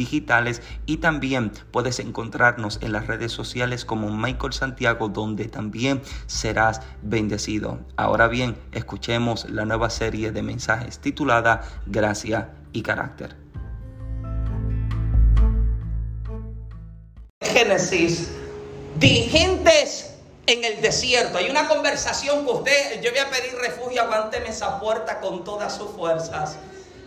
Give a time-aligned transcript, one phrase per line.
[0.00, 6.80] digitales y también puedes encontrarnos en las redes sociales como Michael Santiago donde también serás
[7.02, 7.80] bendecido.
[7.96, 13.36] Ahora bien, escuchemos la nueva serie de mensajes titulada Gracia y Carácter.
[17.42, 18.30] Génesis,
[18.98, 20.14] dirigentes
[20.46, 21.36] en el desierto.
[21.36, 25.76] Hay una conversación que usted, yo voy a pedir refugio, aguánteme esa puerta con todas
[25.76, 26.56] sus fuerzas.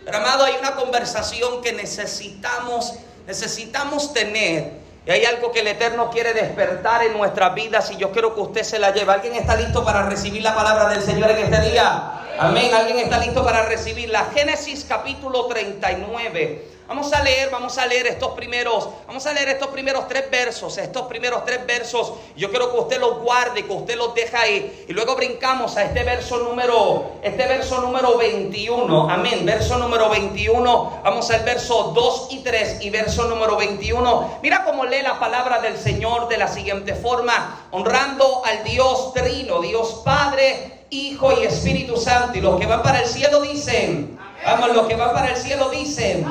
[0.05, 2.93] Pero amado, hay una conversación que necesitamos,
[3.25, 4.83] necesitamos tener.
[5.05, 8.41] Y hay algo que el Eterno quiere despertar en nuestras vidas y yo quiero que
[8.41, 9.11] usted se la lleve.
[9.11, 12.21] ¿Alguien está listo para recibir la palabra del Señor en este día?
[12.39, 12.73] Amén.
[12.73, 16.72] ¿Alguien está listo para recibir la Génesis capítulo 39?
[16.93, 20.77] Vamos a leer, vamos a leer estos primeros, vamos a leer estos primeros tres versos,
[20.77, 22.13] estos primeros tres versos.
[22.35, 24.85] Yo quiero que usted los guarde, que usted los deje ahí.
[24.87, 29.09] Y luego brincamos a este verso número, este verso número 21.
[29.09, 29.43] Amén.
[29.43, 31.01] Verso número 21.
[31.03, 34.39] Vamos al verso 2 y 3 y verso número 21.
[34.43, 39.61] Mira cómo lee la palabra del Señor de la siguiente forma, honrando al Dios Trino,
[39.61, 42.37] Dios Padre, Hijo y Espíritu Santo.
[42.37, 45.71] Y los que van para el cielo dicen, vamos, los que van para el cielo
[45.71, 46.23] dicen.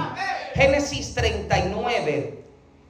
[0.55, 2.45] Génesis 39.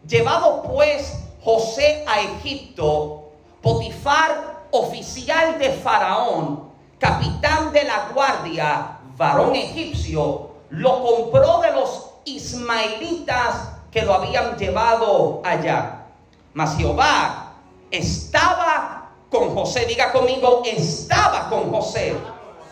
[0.07, 3.31] Llevado pues José a Egipto,
[3.61, 13.69] Potifar, oficial de Faraón, capitán de la guardia, varón egipcio, lo compró de los ismaelitas
[13.91, 16.07] que lo habían llevado allá.
[16.55, 17.53] Mas Jehová
[17.91, 19.87] estaba con José.
[19.87, 22.17] Diga conmigo, estaba con José.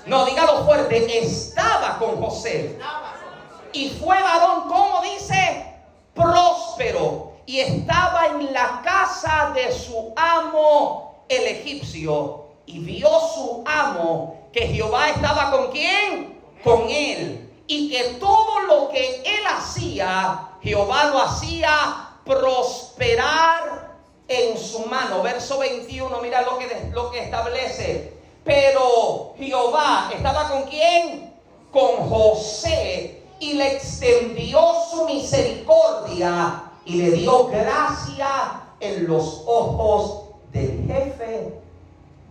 [0.07, 2.79] No, dígalo fuerte, estaba con José.
[3.73, 5.75] Y fue varón, como dice,
[6.15, 7.33] próspero.
[7.47, 12.47] Y estaba en la casa de su amo el egipcio.
[12.67, 16.41] Y vio su amo que Jehová estaba con quién?
[16.63, 17.49] Con él.
[17.67, 25.23] Y que todo lo que él hacía, Jehová lo hacía prosperar en su mano.
[25.23, 28.15] Verso 21, mira lo que, lo que establece.
[28.45, 31.33] Pero Jehová estaba con quién?
[31.71, 38.29] Con José y le extendió su misericordia y le dio gracia
[38.79, 41.55] en los ojos del jefe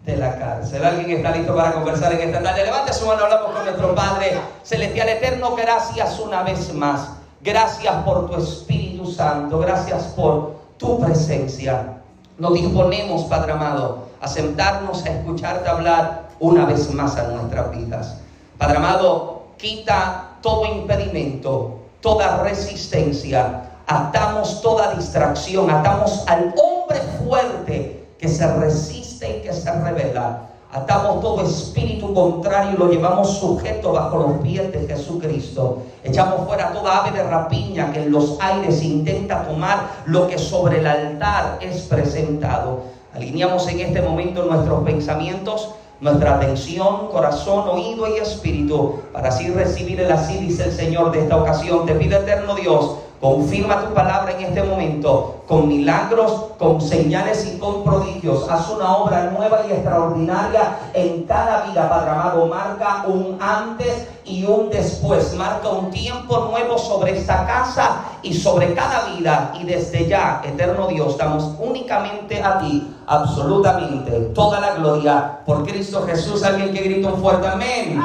[0.06, 0.86] de la cárcel.
[0.86, 2.64] ¿Alguien está listo para conversar en esta tarde?
[2.64, 5.56] Levante su mano, hablamos con nuestro Padre Celestial Eterno.
[5.56, 7.09] Gracias una vez más.
[7.42, 9.59] Gracias por tu Espíritu Santo.
[9.59, 11.98] Gracias por tu presencia.
[12.38, 18.18] Nos disponemos, Padre amado, a sentarnos a escucharte hablar una vez más a nuestras vidas.
[18.57, 28.27] Padre amado, quita todo impedimento, toda resistencia, atamos toda distracción, atamos al hombre fuerte que
[28.27, 30.45] se resiste y que se revela.
[30.71, 35.81] Atamos todo espíritu contrario y lo llevamos sujeto bajo los pies de Jesucristo.
[36.03, 40.77] Echamos fuera toda ave de rapiña que en los aires intenta tomar lo que sobre
[40.77, 42.83] el altar es presentado.
[43.15, 45.69] Alineamos en este momento nuestros pensamientos
[46.01, 51.22] nuestra atención, corazón, oído y espíritu, para así recibir el así, dice el Señor de
[51.22, 51.86] esta ocasión.
[51.86, 57.57] Te pido, eterno Dios, confirma tu palabra en este momento, con milagros, con señales y
[57.60, 58.48] con prodigios.
[58.50, 62.45] Haz una obra nueva y extraordinaria en cada vida, Padre amado.
[62.45, 65.34] Marca un antes y un después.
[65.36, 69.54] Marca un tiempo nuevo sobre esta casa y sobre cada vida.
[69.60, 76.06] Y desde ya, eterno Dios, damos únicamente a ti absolutamente toda la gloria por Cristo
[76.06, 76.44] Jesús.
[76.44, 78.00] Alguien que grita un fuerte amén.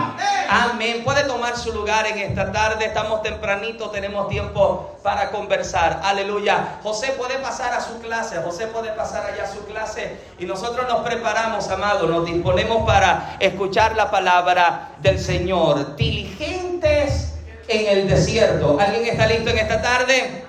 [0.48, 1.02] Amén.
[1.04, 2.86] Puede tomar su lugar en esta tarde.
[2.86, 6.00] Estamos tempranito, tenemos tiempo para conversar.
[6.02, 6.78] Aleluya.
[6.82, 8.40] José puede pasar a su clase.
[8.42, 10.16] José puede pasar allá a su clase.
[10.38, 12.08] Y nosotros nos preparamos, amados.
[12.08, 15.96] Nos disponemos para escuchar la palabra del Señor.
[15.96, 17.34] Diligentes
[17.68, 18.78] en el desierto.
[18.80, 20.44] ¿Alguien está listo en esta tarde?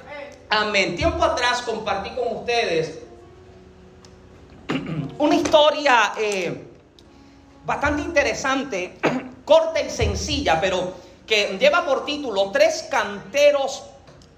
[0.49, 0.95] Amén.
[0.95, 3.04] Tiempo atrás compartí con ustedes
[5.19, 6.65] una historia eh,
[7.65, 8.97] bastante interesante,
[9.45, 10.93] corta y sencilla, pero
[11.25, 13.83] que lleva por título Tres canteros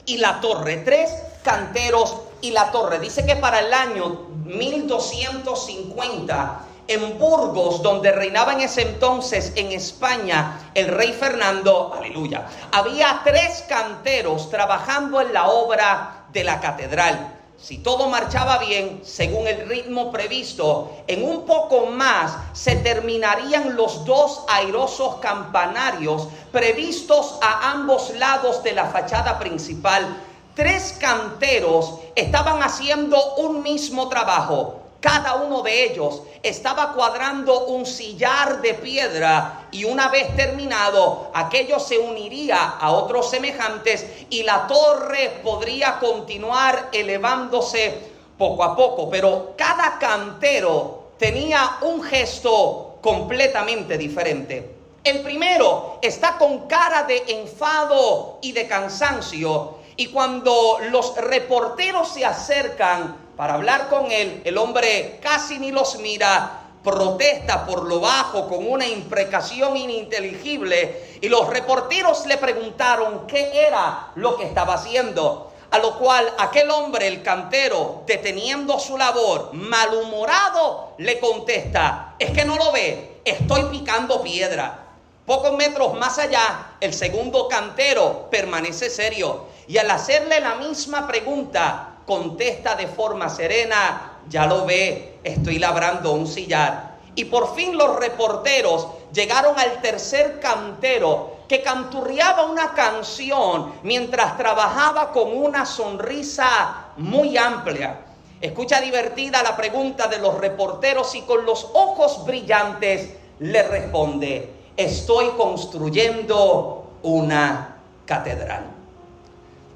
[0.05, 0.77] y la torre.
[0.77, 1.11] Tres
[1.43, 2.99] canteros y la torre.
[2.99, 10.71] Dice que para el año 1250, en Burgos, donde reinaba en ese entonces en España
[10.73, 17.36] el rey Fernando, aleluya, había tres canteros trabajando en la obra de la catedral.
[17.59, 24.05] Si todo marchaba bien, según el ritmo previsto, en un poco más se terminarían los
[24.05, 30.23] dos airosos campanarios previstos a ambos lados de la fachada principal.
[30.53, 38.61] Tres canteros estaban haciendo un mismo trabajo cada uno de ellos estaba cuadrando un sillar
[38.61, 45.39] de piedra y una vez terminado, aquello se uniría a otros semejantes y la torre
[45.43, 49.09] podría continuar elevándose poco a poco.
[49.09, 54.75] Pero cada cantero tenía un gesto completamente diferente.
[55.03, 62.25] El primero está con cara de enfado y de cansancio y cuando los reporteros se
[62.25, 68.47] acercan, para hablar con él, el hombre casi ni los mira, protesta por lo bajo
[68.47, 75.51] con una imprecación ininteligible y los reporteros le preguntaron qué era lo que estaba haciendo.
[75.69, 82.45] A lo cual aquel hombre, el cantero, deteniendo su labor, malhumorado, le contesta, es que
[82.45, 84.85] no lo ve, estoy picando piedra.
[85.25, 91.96] Pocos metros más allá, el segundo cantero permanece serio y al hacerle la misma pregunta,
[92.07, 96.97] contesta de forma serena, ya lo ve, estoy labrando un sillar.
[97.15, 105.11] Y por fin los reporteros llegaron al tercer cantero que canturreaba una canción mientras trabajaba
[105.11, 107.99] con una sonrisa muy amplia.
[108.39, 115.29] Escucha divertida la pregunta de los reporteros y con los ojos brillantes le responde, estoy
[115.31, 118.65] construyendo una catedral.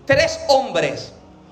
[0.06, 1.11] Tres hombres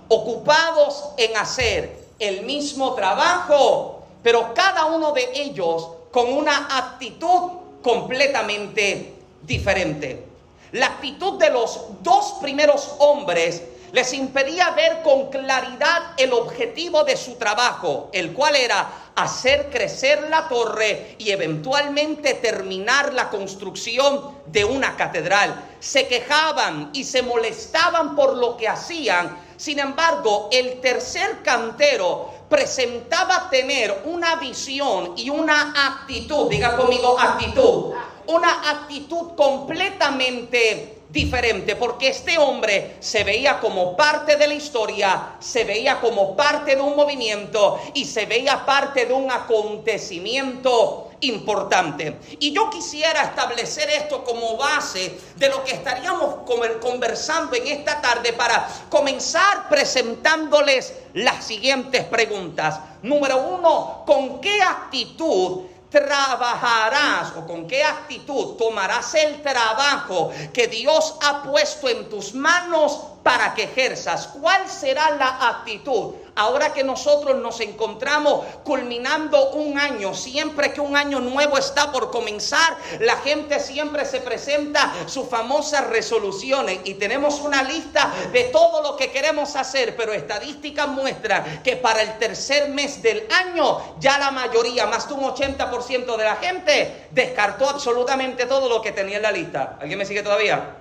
[0.10, 7.52] ocupados en hacer el mismo trabajo, pero cada uno de ellos con una actitud
[7.82, 9.14] completamente
[9.44, 10.26] diferente.
[10.74, 17.18] La actitud de los dos primeros hombres les impedía ver con claridad el objetivo de
[17.18, 24.64] su trabajo, el cual era hacer crecer la torre y eventualmente terminar la construcción de
[24.64, 25.64] una catedral.
[25.80, 29.49] Se quejaban y se molestaban por lo que hacían.
[29.60, 37.92] Sin embargo, el tercer cantero presentaba tener una visión y una actitud, diga conmigo actitud,
[38.28, 45.66] una actitud completamente diferente, porque este hombre se veía como parte de la historia, se
[45.66, 52.20] veía como parte de un movimiento y se veía parte de un acontecimiento importante.
[52.40, 56.48] Y yo quisiera establecer esto como base de lo que estaríamos
[56.82, 62.80] conversando en esta tarde para comenzar presentándoles las siguientes preguntas.
[63.02, 71.16] Número uno, ¿con qué actitud trabajarás o con qué actitud tomarás el trabajo que Dios
[71.22, 74.28] ha puesto en tus manos para que ejerzas?
[74.28, 76.14] ¿Cuál será la actitud?
[76.40, 82.12] Ahora que nosotros nos encontramos culminando un año, siempre que un año nuevo está por
[82.12, 88.82] comenzar, la gente siempre se presenta sus famosas resoluciones y tenemos una lista de todo
[88.82, 94.18] lo que queremos hacer, pero estadísticas muestran que para el tercer mes del año ya
[94.18, 99.18] la mayoría, más de un 80% de la gente, descartó absolutamente todo lo que tenía
[99.18, 99.78] en la lista.
[99.82, 100.79] ¿Alguien me sigue todavía?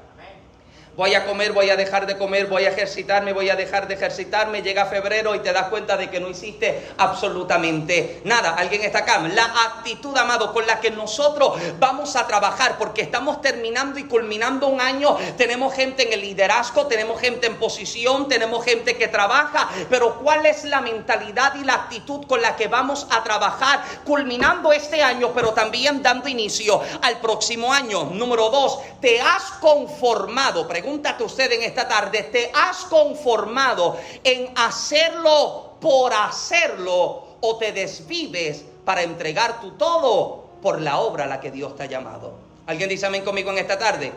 [0.99, 3.95] Voy a comer, voy a dejar de comer, voy a ejercitarme, voy a dejar de
[3.95, 4.63] ejercitarme.
[4.63, 8.55] Llega febrero y te das cuenta de que no hiciste absolutamente nada.
[8.55, 9.21] ¿Alguien está acá?
[9.21, 14.67] La actitud, amado, con la que nosotros vamos a trabajar, porque estamos terminando y culminando
[14.67, 15.17] un año.
[15.37, 20.47] Tenemos gente en el liderazgo, tenemos gente en posición, tenemos gente que trabaja, pero ¿cuál
[20.47, 25.31] es la mentalidad y la actitud con la que vamos a trabajar culminando este año,
[25.33, 28.07] pero también dando inicio al próximo año?
[28.07, 30.67] Número dos, te has conformado.
[30.89, 38.65] Pregúntate usted en esta tarde, ¿te has conformado en hacerlo por hacerlo o te desvives
[38.87, 42.33] para entregar tu todo por la obra a la que Dios te ha llamado?
[42.67, 44.15] ¿Alguien dice amén conmigo en esta tarde?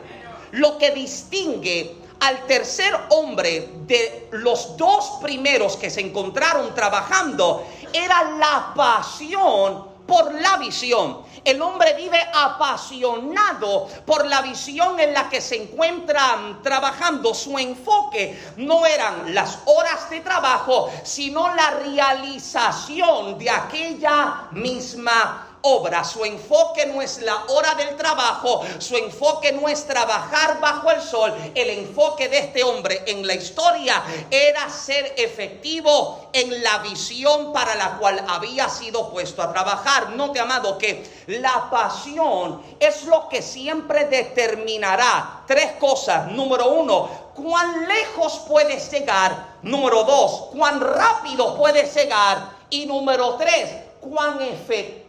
[0.52, 8.32] Lo que distingue al tercer hombre de los dos primeros que se encontraron trabajando era
[8.38, 11.18] la pasión por la visión.
[11.44, 17.34] El hombre vive apasionado por la visión en la que se encuentran trabajando.
[17.34, 26.04] Su enfoque no eran las horas de trabajo, sino la realización de aquella misma obra.
[26.04, 31.02] Su enfoque no es la hora del trabajo, su enfoque no es trabajar bajo el
[31.02, 31.34] sol.
[31.56, 37.76] El enfoque de este hombre en la historia era ser efectivo en la visión para
[37.76, 40.12] la cual había sido puesto a trabajar.
[40.12, 46.32] Note, amado, que la pasión es lo que siempre determinará tres cosas.
[46.32, 49.52] Número uno, cuán lejos puedes llegar.
[49.62, 52.62] Número dos, cuán rápido puedes llegar.
[52.70, 55.01] Y número tres, cuán efectivo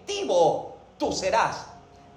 [0.98, 1.66] tú serás.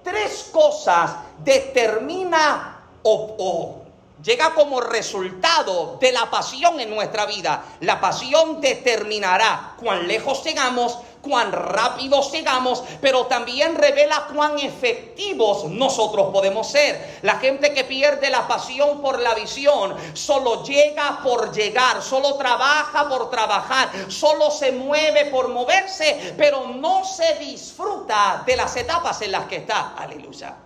[0.03, 1.11] Tres cosas
[1.43, 3.81] determina o,
[4.23, 7.63] llega como resultado de la pasión en nuestra vida.
[7.81, 16.27] La pasión determinará cuán lejos llegamos, cuán rápido llegamos, pero también revela cuán efectivos nosotros
[16.31, 17.19] podemos ser.
[17.23, 23.09] La gente que pierde la pasión por la visión solo llega por llegar, solo trabaja
[23.09, 29.31] por trabajar, solo se mueve por moverse, pero no se disfruta de las etapas en
[29.31, 29.93] las que está.
[29.97, 30.64] Aleluya.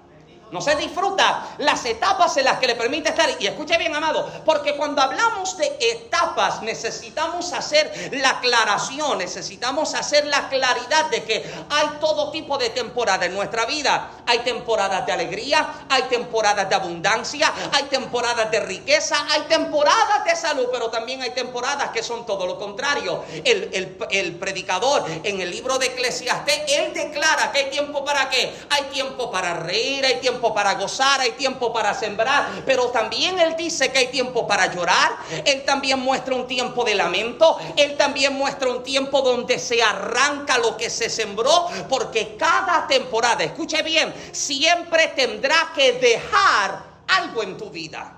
[0.51, 3.29] No se disfruta las etapas en las que le permite estar.
[3.39, 10.25] Y escuche bien, amado, porque cuando hablamos de etapas necesitamos hacer la aclaración, necesitamos hacer
[10.25, 14.11] la claridad de que hay todo tipo de temporada en nuestra vida.
[14.29, 20.35] Hay temporadas de alegría, hay temporadas de abundancia, hay temporadas de riqueza, hay temporadas de
[20.35, 23.23] salud, pero también hay temporadas que son todo lo contrario.
[23.43, 28.53] El, el predicador en el libro de Eclesiastés, él declara que hay tiempo para qué.
[28.69, 33.55] Hay tiempo para reír, hay tiempo para gozar, hay tiempo para sembrar, pero también Él
[33.57, 35.11] dice que hay tiempo para llorar,
[35.45, 40.57] Él también muestra un tiempo de lamento, Él también muestra un tiempo donde se arranca
[40.57, 47.57] lo que se sembró, porque cada temporada, escuche bien, siempre tendrá que dejar algo en
[47.57, 48.15] tu vida.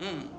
[0.00, 0.34] Mm.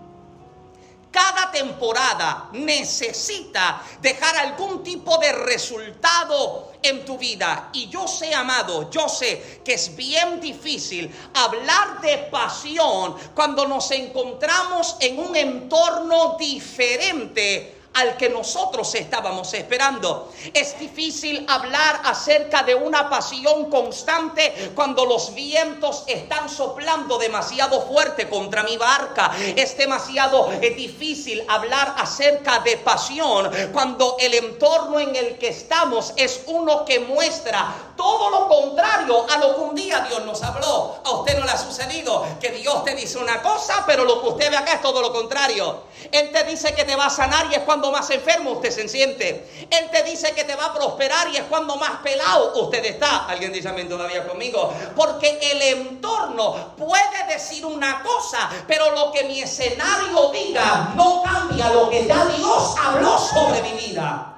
[1.11, 7.69] Cada temporada necesita dejar algún tipo de resultado en tu vida.
[7.71, 13.91] Y yo sé, amado, yo sé que es bien difícil hablar de pasión cuando nos
[13.91, 20.31] encontramos en un entorno diferente al que nosotros estábamos esperando.
[20.53, 28.29] Es difícil hablar acerca de una pasión constante cuando los vientos están soplando demasiado fuerte
[28.29, 29.31] contra mi barca.
[29.55, 36.41] Es demasiado difícil hablar acerca de pasión cuando el entorno en el que estamos es
[36.47, 40.97] uno que muestra todo lo contrario a lo que un día Dios nos habló.
[41.03, 44.27] A usted no le ha sucedido que Dios te dice una cosa, pero lo que
[44.29, 45.83] usted ve acá es todo lo contrario.
[46.11, 48.87] Él te dice que te va a sanar y es cuando más enfermo usted se
[48.87, 49.49] siente.
[49.69, 53.25] Él te dice que te va a prosperar y es cuando más pelado usted está.
[53.25, 54.73] Alguien dice amén todavía conmigo.
[54.95, 61.69] Porque el entorno puede decir una cosa, pero lo que mi escenario diga no cambia
[61.69, 64.34] lo que ya Dios habló sobre mi vida.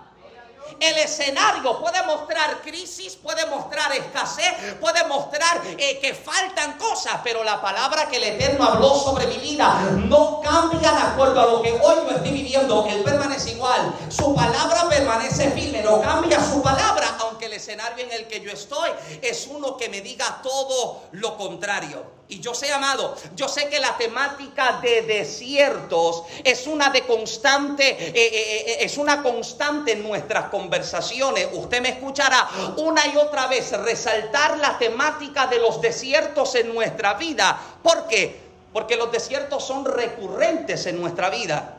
[0.79, 7.43] El escenario puede mostrar crisis, puede mostrar escasez, puede mostrar eh, que faltan cosas, pero
[7.43, 11.61] la palabra que el Eterno habló sobre mi vida no cambia de acuerdo a lo
[11.61, 12.85] que hoy yo estoy viviendo.
[12.89, 13.93] Él permanece igual.
[14.09, 18.51] Su palabra permanece firme, no cambia su palabra, aunque el escenario en el que yo
[18.51, 18.89] estoy
[19.21, 22.16] es uno que me diga todo lo contrario.
[22.29, 27.89] Y yo sé, amado, yo sé que la temática de desiertos es una de constante,
[27.89, 31.47] eh, eh, eh, es una constante en nuestras conversaciones.
[31.53, 37.13] Usted me escuchará una y otra vez resaltar la temática de los desiertos en nuestra
[37.13, 37.57] vida.
[37.81, 38.37] ¿Por qué?
[38.73, 41.77] Porque los desiertos son recurrentes en nuestra vida.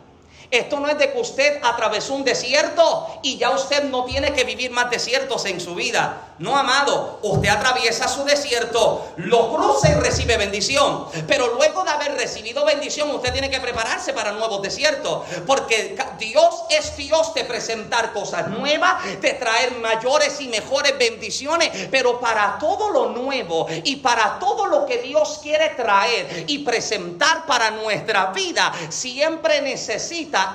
[0.50, 4.44] Esto no es de que usted atravesó un desierto y ya usted no tiene que
[4.44, 6.28] vivir más desiertos en su vida.
[6.38, 11.06] No, amado, usted atraviesa su desierto, lo cruza y recibe bendición.
[11.26, 15.24] Pero luego de haber recibido bendición, usted tiene que prepararse para nuevos desiertos.
[15.46, 21.88] Porque Dios es Dios de presentar cosas nuevas, de traer mayores y mejores bendiciones.
[21.90, 27.46] Pero para todo lo nuevo y para todo lo que Dios quiere traer y presentar
[27.46, 29.60] para nuestra vida, siempre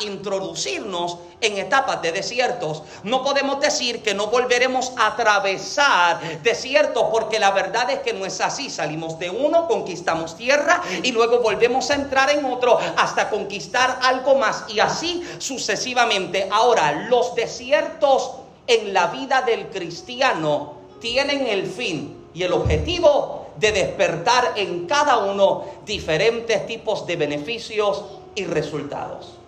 [0.02, 2.84] introducirnos en etapas de desiertos.
[3.04, 8.26] No podemos decir que no volveremos a atravesar desiertos porque la verdad es que no
[8.26, 8.70] es así.
[8.70, 14.36] Salimos de uno, conquistamos tierra y luego volvemos a entrar en otro hasta conquistar algo
[14.36, 16.48] más y así sucesivamente.
[16.52, 18.32] Ahora, los desiertos
[18.68, 25.18] en la vida del cristiano tienen el fin y el objetivo de despertar en cada
[25.18, 28.04] uno diferentes tipos de beneficios
[28.36, 29.43] y resultados.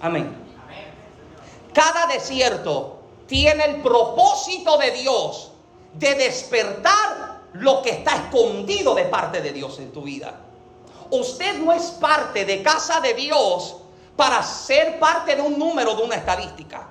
[0.00, 0.34] Amén.
[1.72, 5.52] Cada desierto tiene el propósito de Dios
[5.94, 10.40] de despertar lo que está escondido de parte de Dios en tu vida.
[11.10, 13.76] Usted no es parte de casa de Dios
[14.16, 16.88] para ser parte de un número de una estadística.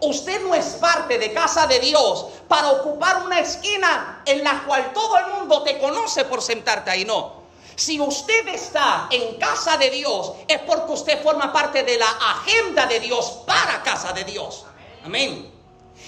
[0.00, 4.92] Usted no es parte de casa de Dios para ocupar una esquina en la cual
[4.92, 7.04] todo el mundo te conoce por sentarte ahí.
[7.04, 7.41] No.
[7.76, 12.86] Si usted está en casa de Dios, es porque usted forma parte de la agenda
[12.86, 14.64] de Dios para casa de Dios.
[15.04, 15.50] Amén.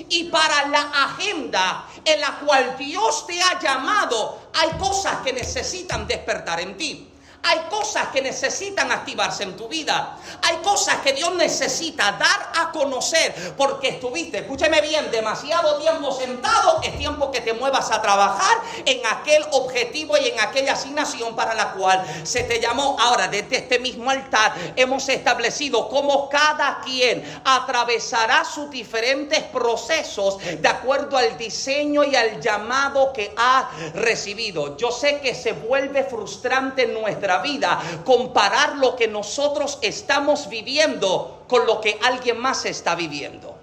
[0.09, 6.07] Y para la agenda en la cual Dios te ha llamado, hay cosas que necesitan
[6.07, 7.14] despertar en ti.
[7.47, 10.17] Hay cosas que necesitan activarse en tu vida.
[10.43, 16.81] Hay cosas que Dios necesita dar a conocer porque estuviste, escúcheme bien, demasiado tiempo sentado.
[16.83, 21.55] Es tiempo que te muevas a trabajar en aquel objetivo y en aquella asignación para
[21.55, 22.97] la cual se te llamó.
[22.99, 30.69] Ahora, desde este mismo altar hemos establecido cómo cada quien atravesará sus diferentes procesos de
[30.69, 34.77] acuerdo al diseño y al llamado que ha recibido.
[34.77, 36.95] Yo sé que se vuelve frustrante en
[37.39, 43.55] vida, comparar lo que nosotros estamos viviendo con lo que alguien más está viviendo.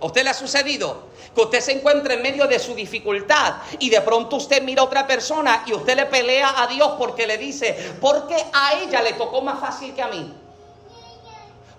[0.00, 1.06] ¿A usted le ha sucedido?
[1.34, 4.84] Que usted se encuentra en medio de su dificultad y de pronto usted mira a
[4.84, 9.14] otra persona y usted le pelea a Dios porque le dice, porque a ella le
[9.14, 10.34] tocó más fácil que a mí?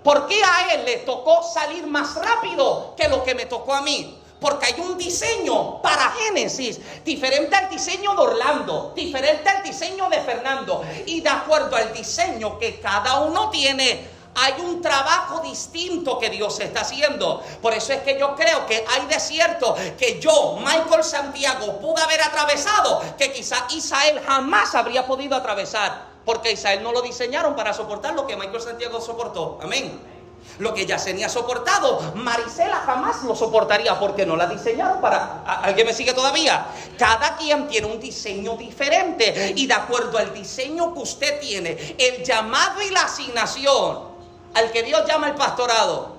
[0.03, 3.81] ¿Por qué a él le tocó salir más rápido que lo que me tocó a
[3.81, 4.17] mí?
[4.39, 10.19] Porque hay un diseño para Génesis diferente al diseño de Orlando, diferente al diseño de
[10.21, 10.83] Fernando.
[11.05, 14.07] Y de acuerdo al diseño que cada uno tiene,
[14.39, 17.43] hay un trabajo distinto que Dios está haciendo.
[17.61, 22.21] Por eso es que yo creo que hay desiertos que yo, Michael Santiago, pude haber
[22.21, 26.05] atravesado, que quizá Israel jamás habría podido atravesar.
[26.23, 29.57] Porque Israel no lo diseñaron para soportar lo que Michael Santiago soportó.
[29.63, 30.16] Amén.
[30.59, 35.43] Lo que Yacenia ha soportado, Marisela jamás lo soportaría porque no la diseñaron para...
[35.61, 36.65] ¿Alguien me sigue todavía?
[36.97, 42.23] Cada quien tiene un diseño diferente y de acuerdo al diseño que usted tiene, el
[42.23, 44.17] llamado y la asignación
[44.55, 46.17] al que Dios llama el pastorado,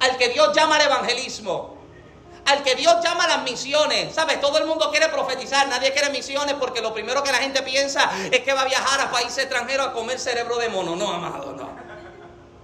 [0.00, 1.74] al que Dios llama el evangelismo,
[2.46, 4.12] al que Dios llama las misiones.
[4.12, 4.40] ¿Sabes?
[4.40, 8.10] Todo el mundo quiere profetizar, nadie quiere misiones porque lo primero que la gente piensa
[8.30, 10.96] es que va a viajar a países extranjeros a comer cerebro de mono.
[10.96, 11.83] No, amado, no.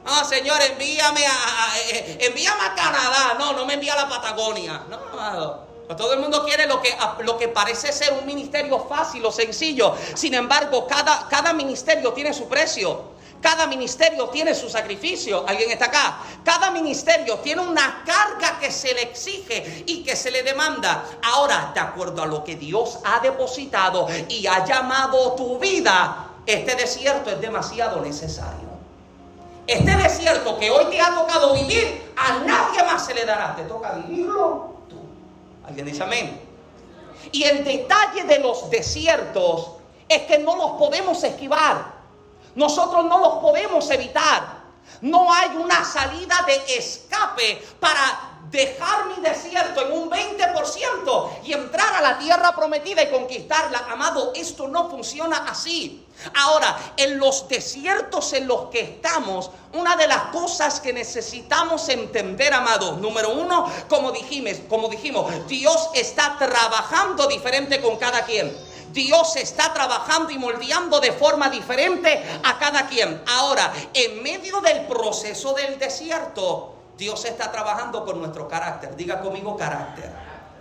[0.06, 3.36] Ah, Señor, envíame a, eh, envíame a Canadá.
[3.38, 4.82] No, no me envía a la Patagonia.
[4.88, 5.70] No, amado.
[5.96, 9.96] Todo el mundo quiere lo que, lo que parece ser un ministerio fácil o sencillo.
[10.14, 13.10] Sin embargo, cada, cada ministerio tiene su precio.
[13.40, 15.44] Cada ministerio tiene su sacrificio.
[15.48, 16.18] ¿Alguien está acá?
[16.44, 21.04] Cada ministerio tiene una carga que se le exige y que se le demanda.
[21.22, 26.76] Ahora, de acuerdo a lo que Dios ha depositado y ha llamado tu vida, este
[26.76, 28.59] desierto es demasiado necesario.
[29.70, 33.54] Este desierto que hoy te ha tocado vivir, a nadie más se le dará.
[33.54, 34.96] Te toca vivirlo tú.
[35.64, 36.40] ¿Alguien dice amén?
[37.30, 39.70] Y el detalle de los desiertos
[40.08, 41.84] es que no los podemos esquivar.
[42.56, 44.58] Nosotros no los podemos evitar.
[45.02, 51.94] No hay una salida de escape para dejar mi desierto en un 20% y entrar
[51.94, 53.86] a la tierra prometida y conquistarla.
[53.90, 56.04] Amado, esto no funciona así.
[56.34, 62.52] Ahora, en los desiertos en los que estamos, una de las cosas que necesitamos entender,
[62.52, 68.54] amados, número uno, como dijimos, como dijimos, Dios está trabajando diferente con cada quien.
[68.92, 73.22] Dios está trabajando y moldeando de forma diferente a cada quien.
[73.28, 78.94] Ahora, en medio del proceso del desierto, Dios está trabajando con nuestro carácter.
[78.94, 80.10] Diga conmigo carácter.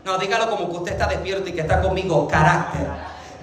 [0.06, 2.88] No, dígalo como que usted está despierto y que está conmigo, carácter.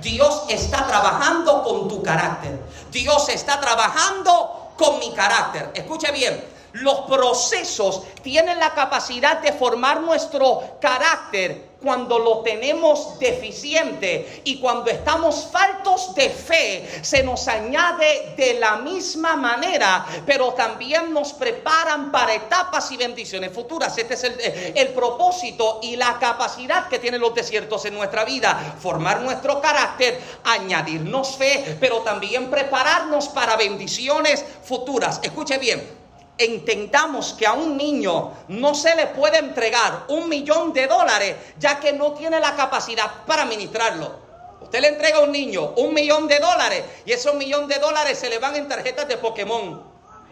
[0.01, 2.59] Dios está trabajando con tu carácter.
[2.91, 5.73] Dios está trabajando con mi carácter.
[5.75, 6.43] Escuche bien,
[6.81, 14.91] los procesos tienen la capacidad de formar nuestro carácter cuando lo tenemos deficiente y cuando
[14.91, 22.11] estamos faltos de fe, se nos añade de la misma manera, pero también nos preparan
[22.11, 23.97] para etapas y bendiciones futuras.
[23.99, 24.41] Este es el,
[24.75, 30.21] el propósito y la capacidad que tienen los desiertos en nuestra vida, formar nuestro carácter,
[30.45, 35.21] añadirnos fe, pero también prepararnos para bendiciones futuras.
[35.23, 36.06] Escuche bien,
[36.38, 41.81] entendamos que a un niño no se le puede entregar un millón de dólares ya
[41.81, 44.27] que no tiene la capacidad para administrarlo.
[44.61, 48.18] Usted le entrega a un niño un millón de dólares y esos millón de dólares
[48.18, 49.83] se le van en tarjetas de Pokémon.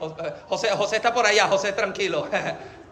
[0.01, 2.29] Eh, José, José está por allá, José tranquilo.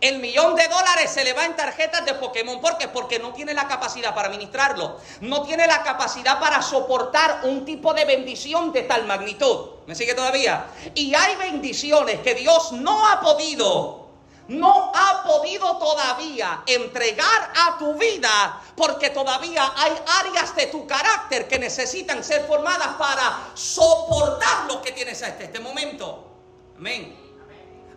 [0.00, 2.58] El millón de dólares se le va en tarjetas de Pokémon.
[2.60, 2.88] ¿Por qué?
[2.88, 4.98] Porque no tiene la capacidad para administrarlo.
[5.20, 9.72] No tiene la capacidad para soportar un tipo de bendición de tal magnitud.
[9.86, 10.66] ¿Me sigue todavía?
[10.94, 14.08] Y hay bendiciones que Dios no ha podido,
[14.48, 21.46] no ha podido todavía entregar a tu vida porque todavía hay áreas de tu carácter
[21.46, 26.26] que necesitan ser formadas para soportar lo que tienes hasta este momento.
[26.78, 27.29] Amén.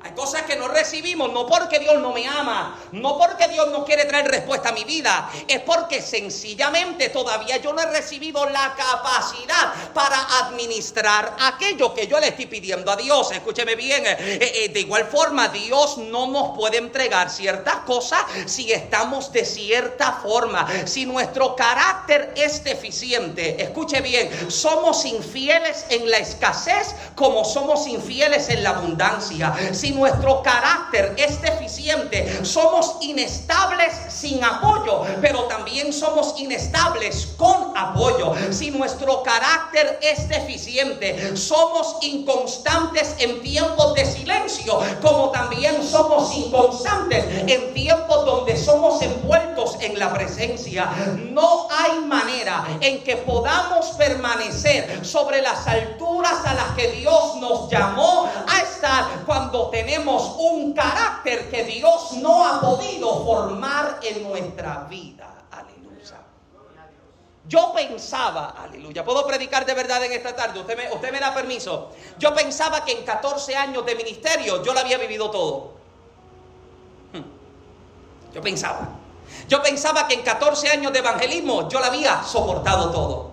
[0.04, 3.86] Hay cosas que no recibimos, no porque Dios no me ama, no porque Dios no
[3.86, 8.76] quiere traer respuesta a mi vida, es porque sencillamente todavía yo no he recibido la
[8.76, 13.32] capacidad para administrar aquello que yo le estoy pidiendo a Dios.
[13.32, 18.74] Escúcheme bien, eh, eh, de igual forma Dios no nos puede entregar ciertas cosas si
[18.74, 23.62] estamos de cierta forma, si nuestro carácter es deficiente.
[23.64, 29.54] Escuche bien, somos infieles en la escasez como somos infieles en la abundancia.
[29.72, 38.34] Si nuestro carácter es deficiente, somos inestables sin apoyo, pero también somos inestables con apoyo.
[38.52, 47.26] Si nuestro carácter es deficiente, somos inconstantes en tiempos de silencio, como también somos inconstantes
[47.48, 50.90] en tiempos donde somos envueltos en la presencia.
[51.32, 57.70] No hay manera en que podamos permanecer sobre las alturas a las que Dios nos
[57.70, 64.24] llamó a estar cuando tenemos tenemos un carácter que Dios no ha podido formar en
[64.24, 65.44] nuestra vida.
[65.52, 66.22] Aleluya.
[67.48, 71.34] Yo pensaba, aleluya, puedo predicar de verdad en esta tarde, usted me, usted me da
[71.34, 71.92] permiso.
[72.18, 75.74] Yo pensaba que en 14 años de ministerio yo lo había vivido todo.
[77.12, 78.34] Hmm.
[78.34, 78.88] Yo pensaba.
[79.50, 83.33] Yo pensaba que en 14 años de evangelismo yo lo había soportado todo.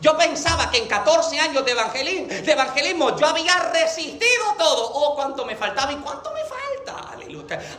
[0.00, 4.90] Yo pensaba que en 14 años de evangelismo, yo había resistido todo.
[4.94, 6.60] Oh, cuánto me faltaba y cuánto me falta.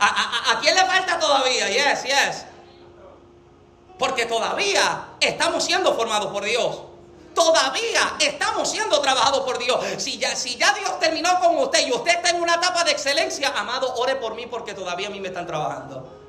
[0.00, 1.68] ¿A, quién le falta todavía?
[1.68, 2.44] Yes, yes.
[3.98, 6.82] Porque todavía estamos siendo formados por Dios.
[7.34, 9.80] Todavía estamos siendo trabajados por Dios.
[9.98, 13.94] Si ya Dios terminó con usted y usted está en una etapa de excelencia, amado,
[13.96, 16.28] ore por mí porque todavía a mí me están trabajando.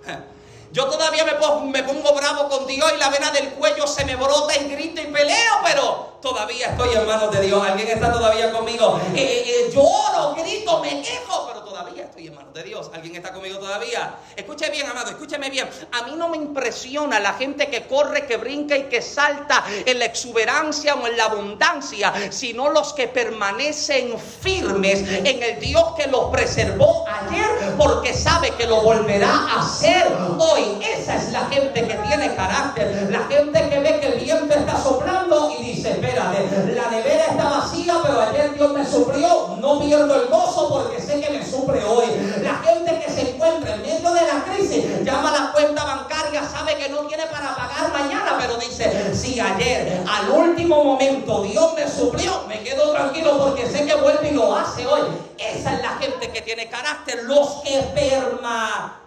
[0.74, 4.06] Yo todavía me pongo, me pongo bravo con Dios y la vena del cuello se
[4.06, 7.64] me brota y grito y peleo, pero todavía estoy en manos de Dios.
[7.64, 9.00] ¿Alguien está todavía conmigo?
[9.14, 12.90] Eh, eh, eh, lloro, grito, me quejo, pero todavía estoy en manos de Dios.
[12.94, 14.16] ¿Alguien está conmigo todavía?
[14.36, 15.70] Escuche bien, amado, escúcheme bien.
[15.92, 20.00] A mí no me impresiona la gente que corre, que brinca y que salta en
[20.00, 26.08] la exuberancia o en la abundancia, sino los que permanecen firmes en el Dios que
[26.08, 30.08] los preservó ayer porque sabe que lo volverá a hacer
[30.40, 30.63] hoy.
[30.82, 34.82] Esa es la gente que tiene carácter, la gente que ve que el viento está
[34.82, 39.58] soplando y dice, la nevera está vacía, pero ayer Dios me sufrió.
[39.60, 42.06] No pierdo el gozo porque sé que me sufre hoy.
[42.42, 46.44] La gente que se encuentra en medio de la crisis llama a la cuenta bancaria,
[46.44, 51.74] sabe que no tiene para pagar mañana, pero dice, si ayer al último momento Dios
[51.76, 55.02] me suplió, me quedo tranquilo porque sé que vuelve y lo hace hoy.
[55.38, 59.03] Esa es la gente que tiene carácter, los que permanecen,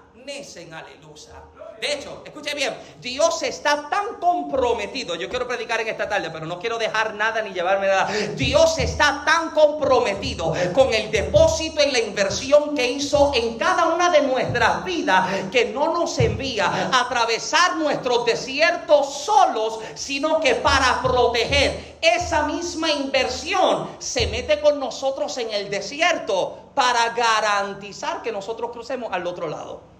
[0.72, 1.42] aleluya.
[1.80, 6.46] De hecho, escuche bien, Dios está tan comprometido, yo quiero predicar en esta tarde, pero
[6.46, 8.08] no quiero dejar nada ni llevarme nada.
[8.34, 14.10] Dios está tan comprometido con el depósito y la inversión que hizo en cada una
[14.10, 21.02] de nuestras vidas, que no nos envía a atravesar nuestros desiertos solos, sino que para
[21.02, 28.70] proteger esa misma inversión se mete con nosotros en el desierto para garantizar que nosotros
[28.72, 29.95] crucemos al otro lado.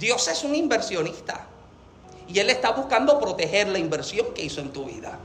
[0.00, 1.42] Dios es un inversionista
[2.26, 5.18] y Él está buscando proteger la inversión que hizo en tu vida.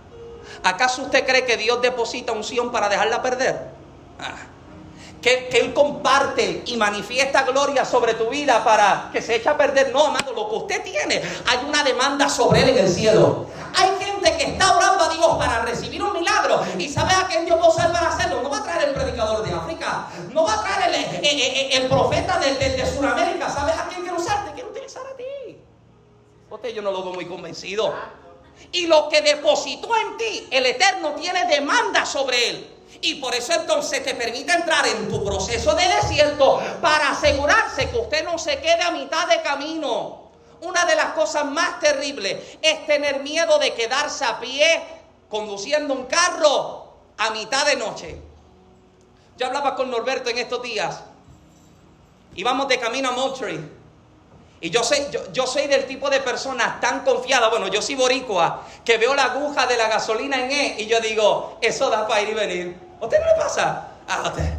[0.64, 3.70] ¿Acaso usted cree que Dios deposita unción para dejarla perder?
[4.20, 4.36] Ah.
[5.22, 9.94] Que, Él comparte y manifiesta gloria sobre tu vida para que se eche a perder.
[9.94, 13.46] No, amado, lo que usted tiene, hay una demanda sobre Él en el cielo.
[13.74, 17.46] Hay gente que está orando a Dios para recibir un milagro y sabe a quién
[17.46, 20.44] Dios va a usar para hacerlo, no va a traer el predicador de África, no
[20.44, 20.94] va a traer
[21.72, 24.55] el, profeta de, Sudamérica, ¿sabes a quién quiere usar?
[24.86, 25.58] A ti.
[26.50, 27.92] Usted yo no lo veo muy convencido.
[28.72, 32.72] Y lo que depositó en ti, el Eterno tiene demanda sobre él.
[33.02, 37.98] Y por eso entonces te permite entrar en tu proceso de desierto para asegurarse que
[37.98, 40.30] usted no se quede a mitad de camino.
[40.62, 44.84] Una de las cosas más terribles es tener miedo de quedarse a pie
[45.30, 48.22] conduciendo un carro a mitad de noche.
[49.38, 51.02] Yo hablaba con Norberto en estos días.
[52.36, 53.85] Íbamos de camino a Moultrie.
[54.66, 57.94] Y yo soy, yo, yo soy del tipo de persona tan confiada, bueno, yo soy
[57.94, 62.08] boricua, que veo la aguja de la gasolina en E y yo digo, eso da
[62.08, 62.76] para ir y venir.
[63.00, 63.90] ¿A usted no le pasa?
[64.08, 64.54] A usted.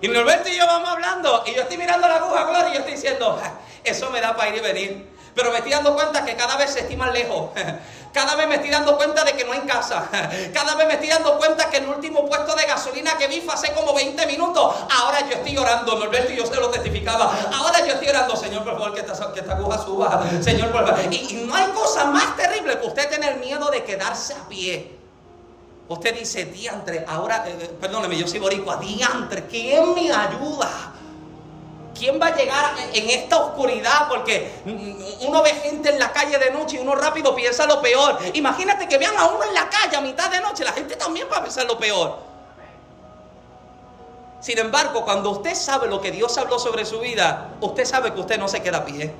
[0.00, 2.78] Y Norberto y yo vamos hablando y yo estoy mirando la aguja, Gloria, y yo
[2.78, 3.36] estoy diciendo,
[3.82, 5.10] eso me da para ir y venir.
[5.34, 7.50] Pero me estoy dando cuenta que cada vez se estima lejos.
[8.14, 10.08] Cada vez me estoy dando cuenta de que no hay casa.
[10.54, 13.52] Cada vez me estoy dando cuenta que el último puesto de gasolina que vi fue
[13.52, 14.72] hace como 20 minutos.
[14.88, 15.98] Ahora yo estoy orando.
[15.98, 17.36] Norberto y yo se lo testificaba.
[17.52, 20.24] Ahora yo estoy orando, Señor, por favor, que esta, que aguja suba.
[20.40, 21.12] Señor, por favor.
[21.12, 24.96] Y, no hay cosa más terrible que usted tener miedo de quedarse a pie.
[25.88, 30.93] Usted dice, diantre, ahora, eh, perdóneme, yo soy boricua, diantre, ¿quién me ayuda?
[31.96, 34.08] ¿Quién va a llegar en esta oscuridad?
[34.08, 34.50] Porque
[35.20, 38.18] uno ve gente en la calle de noche y uno rápido piensa lo peor.
[38.34, 41.28] Imagínate que vean a uno en la calle a mitad de noche, la gente también
[41.32, 42.18] va a pensar lo peor.
[44.40, 48.20] Sin embargo, cuando usted sabe lo que Dios habló sobre su vida, usted sabe que
[48.20, 49.14] usted no se queda a pie.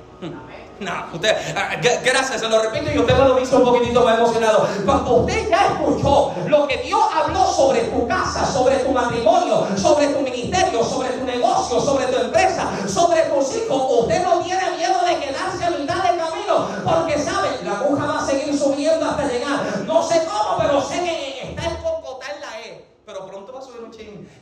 [0.79, 4.17] No, usted, ah, gracias, se lo repito y usted me lo hizo un poquitito más
[4.17, 4.67] emocionado.
[4.85, 10.07] Cuando usted ya escuchó lo que Dios habló sobre tu casa, sobre tu matrimonio, sobre
[10.07, 14.99] tu ministerio, sobre tu negocio, sobre tu empresa, sobre tus hijos, usted no tiene miedo
[15.05, 19.27] de quedarse a mitad del camino, porque sabe, la aguja va a seguir subiendo hasta
[19.27, 19.61] llegar.
[19.87, 23.27] No sé cómo, pero sé que está el cocotá en la E pero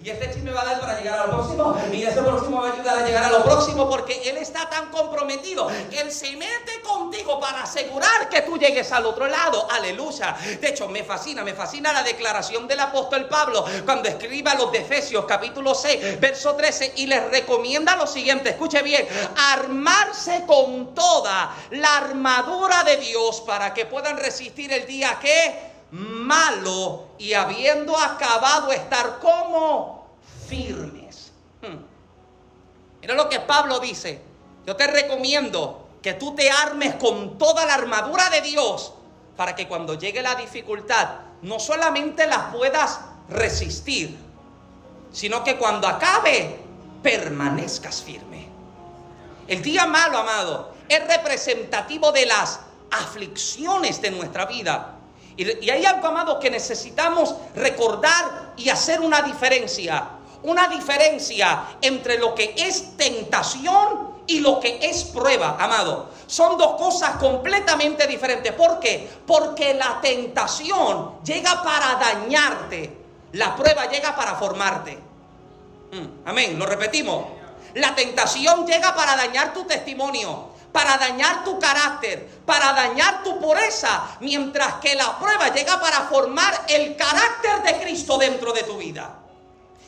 [0.03, 1.77] Y este chin me va a dar para llegar a lo próximo.
[1.91, 4.89] Y ese próximo va a ayudar a llegar a lo próximo porque Él está tan
[4.89, 5.69] comprometido.
[5.91, 9.67] Él se mete contigo para asegurar que tú llegues al otro lado.
[9.71, 10.35] Aleluya.
[10.59, 14.71] De hecho, me fascina, me fascina la declaración del apóstol Pablo cuando escribe a los
[14.71, 18.49] de Efesios capítulo 6, verso 13 y les recomienda lo siguiente.
[18.49, 19.07] Escuche bien.
[19.37, 27.09] Armarse con toda la armadura de Dios para que puedan resistir el día que malo
[27.19, 30.07] y habiendo acabado estar como
[30.47, 31.31] firmes.
[31.61, 31.77] Hmm.
[32.99, 34.19] Mira lo que Pablo dice.
[34.65, 38.93] Yo te recomiendo que tú te armes con toda la armadura de Dios
[39.37, 41.09] para que cuando llegue la dificultad
[41.43, 44.17] no solamente la puedas resistir,
[45.11, 46.59] sino que cuando acabe
[47.03, 48.47] permanezcas firme.
[49.47, 54.92] El día malo, amado, es representativo de las aflicciones de nuestra vida.
[55.37, 60.09] Y, hay algo, amado, que necesitamos recordar y hacer una diferencia.
[60.43, 66.09] Una diferencia entre lo que es tentación y lo que es prueba, amado.
[66.27, 68.51] Son dos cosas completamente diferentes.
[68.53, 69.09] ¿Por qué?
[69.25, 72.97] Porque la tentación llega para dañarte.
[73.33, 74.97] La prueba llega para formarte.
[75.91, 77.25] Mm, amén, lo repetimos.
[77.75, 84.17] La tentación llega para dañar tu testimonio para dañar tu carácter, para dañar tu pureza,
[84.19, 89.19] mientras que la prueba llega para formar el carácter de Cristo dentro de tu vida.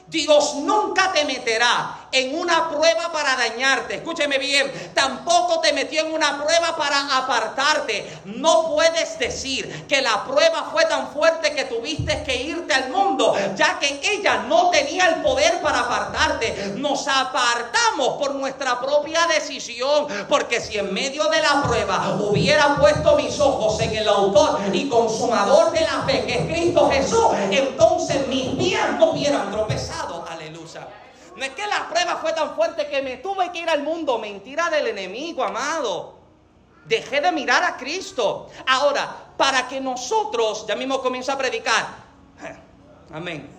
[0.08, 3.96] Dios nunca te meterá en una prueba para dañarte.
[3.96, 8.20] Escúcheme bien, tampoco te metió en una prueba para apartarte.
[8.24, 13.36] No puedes decir que la prueba fue tan fuerte que tuviste que irte al mundo,
[13.56, 16.74] ya que ella no tenía el poder para apartarte.
[16.78, 23.18] Nos apartamos por nuestra propia decisión, porque si en medio de la prueba hubiera puesto
[23.18, 28.26] mis ojos en el autor y consumador de la fe, que es Cristo Jesús, entonces
[28.28, 30.15] mis pies no hubieran tropezado.
[31.36, 34.18] No es que la prueba fue tan fuerte que me tuve que ir al mundo.
[34.18, 36.16] Mentira del enemigo, amado.
[36.86, 38.50] Dejé de mirar a Cristo.
[38.68, 41.88] Ahora, para que nosotros, ya mismo comienzo a predicar.
[43.14, 43.50] Amén.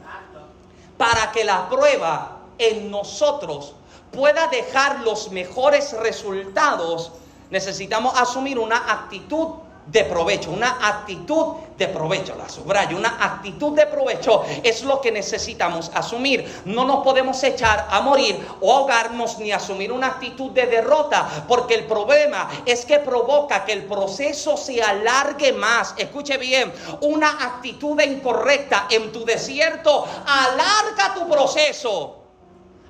[0.97, 3.75] Para que la prueba en nosotros
[4.11, 7.13] pueda dejar los mejores resultados,
[7.51, 13.87] necesitamos asumir una actitud de provecho, una actitud de provecho, la subrayo, una actitud de
[13.87, 16.63] provecho es lo que necesitamos asumir.
[16.65, 21.75] No nos podemos echar a morir o ahogarnos ni asumir una actitud de derrota, porque
[21.75, 25.95] el problema es que provoca que el proceso se alargue más.
[25.97, 26.73] Escuche bien,
[27.03, 32.25] una actitud incorrecta en tu desierto alarga tu proceso,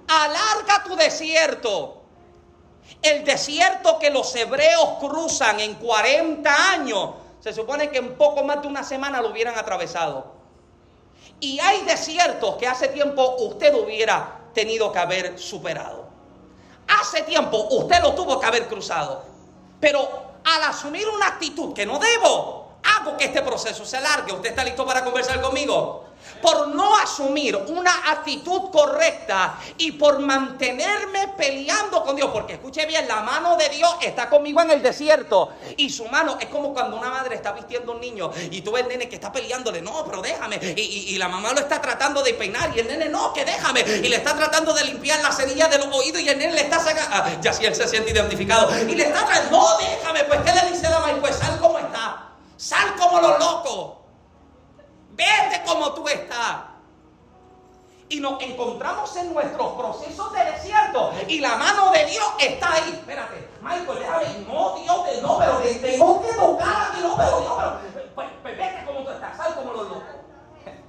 [0.09, 1.96] alarga tu desierto.
[3.03, 8.63] El desierto que los hebreos cruzan en 40 años se supone que en poco más
[8.63, 10.35] de una semana lo hubieran atravesado.
[11.39, 16.07] Y hay desiertos que hace tiempo usted hubiera tenido que haber superado.
[16.89, 19.23] Hace tiempo usted lo tuvo que haber cruzado.
[19.81, 20.01] Pero
[20.45, 22.66] al asumir una actitud que no debo,
[22.97, 24.33] hago que este proceso se alargue.
[24.33, 26.07] ¿Usted está listo para conversar conmigo?
[26.43, 32.31] por no asumir una actitud correcta y por mantenerme peleando con Dios.
[32.33, 35.51] Porque escuche bien, la mano de Dios está conmigo en el desierto.
[35.77, 38.73] Y su mano es como cuando una madre está vistiendo a un niño y tú
[38.73, 40.57] ves el nene que está peleándole, no, pero déjame.
[40.77, 43.81] Y, la mamá lo está tratando de peinar y el nene, no, que déjame.
[43.81, 46.61] Y le está tratando de limpiar la cerilla de los oídos y el nene le
[46.61, 48.69] está sacando, ah, ya si él se siente identificado.
[48.87, 50.25] Y le está tratando, no, déjame.
[50.25, 51.19] Pues, ¿qué le dice la mamá?
[51.21, 52.36] Pues sal como está.
[52.57, 53.99] Sal como los locos.
[55.13, 56.57] Vete como tú estás.
[58.09, 61.13] Y nos encontramos en nuestros procesos de desierto.
[61.27, 62.91] Y la mano de Dios está ahí.
[62.93, 64.25] Espérate, Michael, déjame.
[64.47, 67.01] No, Dios, no, pero tengo que tocar aquí.
[67.03, 68.15] No, pero Dios, pero.
[68.15, 69.37] Pues, pues, vete como tú estás.
[69.37, 70.03] Sal como los locos.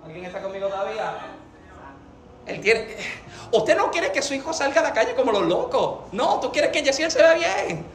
[0.05, 1.17] ¿Alguien está conmigo todavía?
[2.45, 2.97] Él quiere,
[3.51, 5.99] usted no quiere que su hijo salga a la calle como los locos.
[6.13, 7.85] No, tú quieres que Yesiel se vea bien.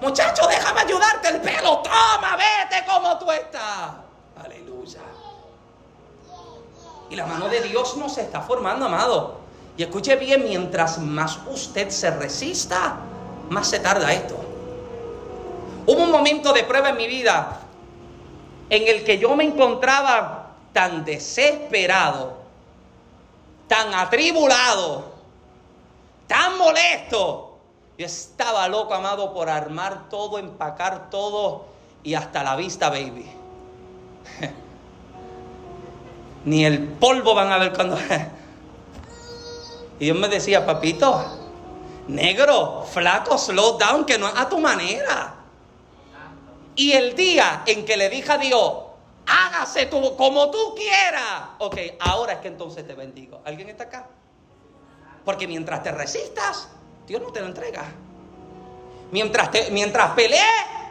[0.00, 1.78] Muchacho, déjame ayudarte el pelo.
[1.78, 3.90] Toma, vete como tú estás.
[4.44, 5.00] Aleluya.
[7.10, 9.38] Y la mano de Dios nos está formando, amado.
[9.76, 12.96] Y escuche bien, mientras más usted se resista,
[13.48, 14.36] más se tarda esto.
[15.86, 17.60] Hubo un momento de prueba en mi vida
[18.70, 22.38] en el que yo me encontraba tan desesperado,
[23.66, 25.12] tan atribulado,
[26.26, 27.47] tan molesto.
[27.98, 31.64] Yo estaba loco, amado, por armar todo, empacar todo
[32.04, 33.28] y hasta la vista, baby.
[36.44, 37.98] ni el polvo van a ver cuando...
[39.98, 41.24] y Dios me decía, papito,
[42.06, 45.34] negro, flaco, slow down, que no es a tu manera.
[46.76, 48.74] Y el día en que le dije a Dios,
[49.26, 51.48] hágase tú como tú quieras.
[51.58, 53.40] Ok, ahora es que entonces te bendigo.
[53.44, 54.06] ¿Alguien está acá?
[55.24, 56.68] Porque mientras te resistas,
[57.08, 57.84] Dios no te lo entrega.
[59.10, 60.44] Mientras, te, mientras pelees,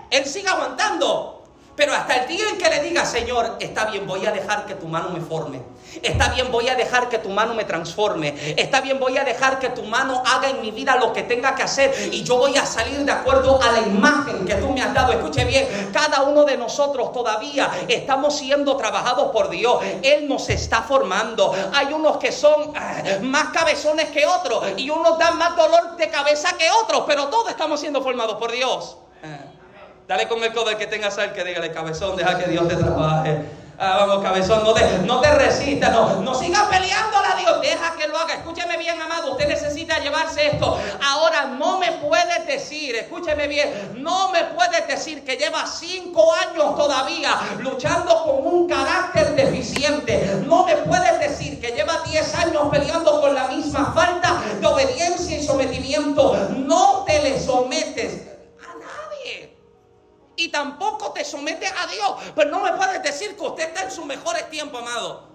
[0.09, 1.36] Él sigue aguantando.
[1.77, 4.73] Pero hasta el día en que le diga, Señor, está bien, voy a dejar que
[4.73, 5.61] tu mano me forme.
[6.01, 8.35] Está bien, voy a dejar que tu mano me transforme.
[8.57, 11.53] Está bien, voy a dejar que tu mano haga en mi vida lo que tenga
[11.53, 11.93] que hacer.
[12.11, 15.13] Y yo voy a salir de acuerdo a la imagen que tú me has dado.
[15.13, 19.77] Escuche bien, cada uno de nosotros todavía estamos siendo trabajados por Dios.
[20.01, 21.53] Él nos está formando.
[21.75, 24.63] Hay unos que son ah, más cabezones que otros.
[24.77, 27.03] Y unos dan más dolor de cabeza que otros.
[27.05, 28.97] Pero todos estamos siendo formados por Dios.
[30.07, 33.41] Dale con el codo que tenga sal que dígale, cabezón, deja que Dios te trabaje.
[33.77, 38.07] Ah, vamos, cabezón, no te, no te resistas, no, no sigas peleándola, Dios, deja que
[38.07, 38.35] lo haga.
[38.35, 40.79] Escúcheme bien, amado, usted necesita llevarse esto.
[41.05, 46.77] Ahora no me puedes decir, escúcheme bien, no me puedes decir que lleva cinco años
[46.77, 50.41] todavía luchando con un carácter deficiente.
[50.45, 55.37] No me puedes decir que lleva diez años peleando con la misma falta de obediencia
[55.37, 56.33] y sometimiento.
[56.55, 58.36] No te le sometes
[60.37, 62.11] y tampoco te sometes a Dios.
[62.35, 65.27] Pero no me puedes decir que usted está en sus mejores tiempos, amado.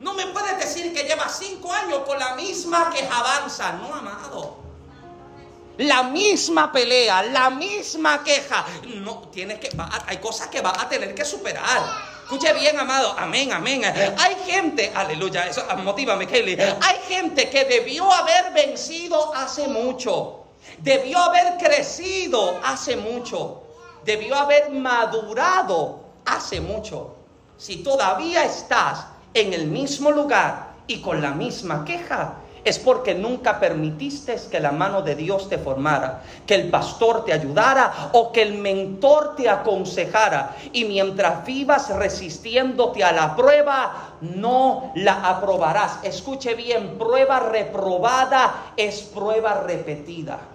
[0.00, 3.72] No me puedes decir que lleva cinco años con la misma quejabanza.
[3.74, 4.58] No, amado.
[5.78, 8.66] La misma pelea, la misma queja.
[8.96, 9.70] No, tienes que,
[10.06, 11.82] hay cosas que vas a tener que superar.
[12.24, 13.14] Escuche bien, amado.
[13.16, 13.84] Amén, amén.
[13.84, 16.58] Hay gente, aleluya, eso motívame, Kelly.
[16.60, 20.40] Hay gente que debió haber vencido hace mucho.
[20.78, 23.61] Debió haber crecido hace mucho
[24.04, 27.16] debió haber madurado hace mucho.
[27.56, 32.34] Si todavía estás en el mismo lugar y con la misma queja,
[32.64, 37.32] es porque nunca permitiste que la mano de Dios te formara, que el pastor te
[37.32, 40.56] ayudara o que el mentor te aconsejara.
[40.72, 45.98] Y mientras vivas resistiéndote a la prueba, no la aprobarás.
[46.04, 50.51] Escuche bien, prueba reprobada es prueba repetida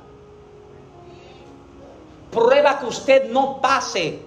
[2.31, 4.19] prueba que usted no pase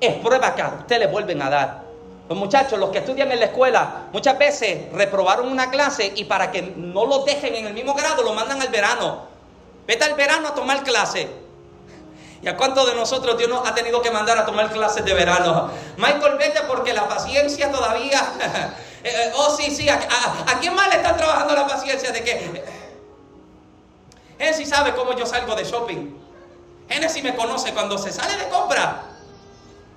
[0.00, 1.86] es prueba que a usted le vuelven a dar.
[2.28, 6.50] Los muchachos, los que estudian en la escuela, muchas veces reprobaron una clase y para
[6.50, 9.26] que no lo dejen en el mismo grado, lo mandan al verano.
[9.86, 11.28] Vete al verano a tomar clase.
[12.42, 15.14] ¿Y a cuántos de nosotros Dios nos ha tenido que mandar a tomar clases de
[15.14, 15.70] verano?
[15.96, 18.20] Michael, vete porque la paciencia todavía...
[19.06, 19.88] Eh, eh, oh, sí, sí.
[19.88, 20.00] ¿A,
[20.58, 22.64] quién más le están trabajando la paciencia de que...
[24.36, 26.25] Él sí sabe cómo yo salgo de shopping.
[26.88, 29.02] Génesis me conoce cuando se sale de compra.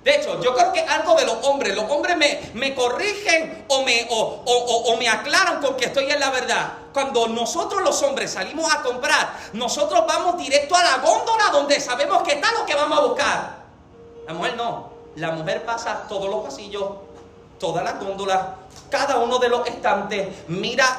[0.04, 3.82] De hecho, yo creo que algo de los hombres, los hombres me, me corrigen o
[3.82, 6.72] me, o, me aclaran con que estoy en la verdad.
[6.94, 12.22] Cuando nosotros los hombres salimos a comprar, nosotros vamos directo a la góndola donde sabemos
[12.22, 13.56] que está lo que vamos a buscar.
[14.26, 14.90] La mujer no.
[15.16, 16.84] La mujer pasa todos los pasillos,
[17.58, 18.40] todas las góndolas,
[18.88, 20.98] cada uno de los estantes, mira.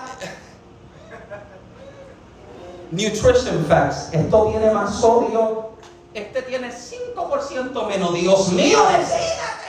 [2.91, 4.09] Nutrition Facts.
[4.11, 5.70] Esto tiene más sodio.
[6.13, 8.13] Este tiene 5% menos.
[8.13, 9.61] Dios mío, decídate.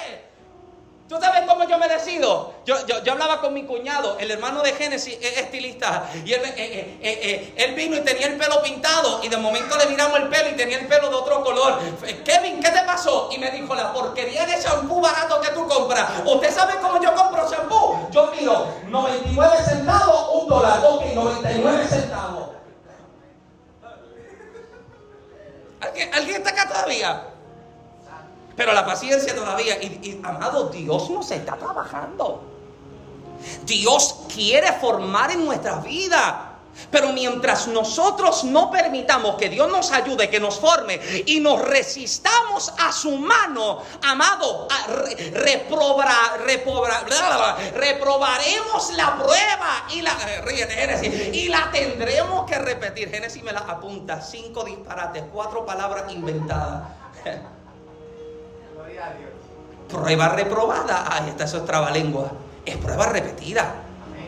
[1.13, 2.55] ¿Tú sabes cómo yo me decido?
[2.65, 6.55] Yo, yo, hablaba con mi cuñado, el hermano de Génesis, es estilista, y él, eh,
[6.57, 10.29] eh, eh, él, vino y tenía el pelo pintado, y de momento le miramos el
[10.29, 11.81] pelo y tenía el pelo de otro color.
[12.25, 13.29] Kevin, ¿qué te pasó?
[13.31, 16.09] Y me dijo, la porquería de champú barato que tú compras.
[16.25, 17.99] ¿Usted sabe cómo yo compro champú?
[18.11, 22.42] Yo miro, 99 centavos, un dólar, ok, 99 centavos.
[25.83, 27.25] ¿Alguien, ¿Alguien está acá todavía?
[28.57, 32.43] Pero la paciencia todavía, y, amado, Dios nos está trabajando.
[33.65, 36.52] Dios quiere formar en nuestra vida.
[36.91, 42.73] Pero mientras nosotros no permitamos que Dios nos ayude, que nos forme y nos resistamos
[42.79, 44.69] a su mano, amado,
[47.75, 50.17] reprobaremos la prueba y la,
[51.33, 53.11] y la tendremos que repetir.
[53.11, 56.83] Génesis me la apunta, cinco disparates, cuatro palabras inventadas.
[59.89, 61.07] Prueba reprobada.
[61.11, 62.33] Ahí está, eso es trabalengua.
[62.65, 63.75] Es prueba repetida.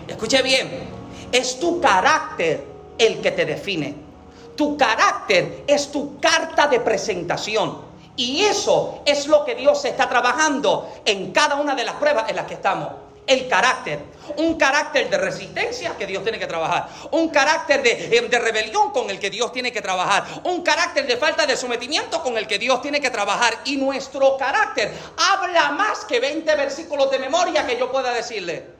[0.06, 1.03] Escuche bien.
[1.34, 2.64] Es tu carácter
[2.96, 3.92] el que te define.
[4.56, 7.76] Tu carácter es tu carta de presentación.
[8.14, 12.36] Y eso es lo que Dios está trabajando en cada una de las pruebas en
[12.36, 12.88] las que estamos
[13.26, 13.98] el carácter.
[14.36, 16.88] Un carácter de resistencia que Dios tiene que trabajar.
[17.10, 20.24] Un carácter de, eh, rebelión con el que Dios tiene que trabajar.
[20.44, 23.54] Un carácter de falta de sometimiento con el que Dios tiene que trabajar.
[23.64, 28.73] Y nuestro carácter habla más que 20 versículos de memoria que yo pueda decirle.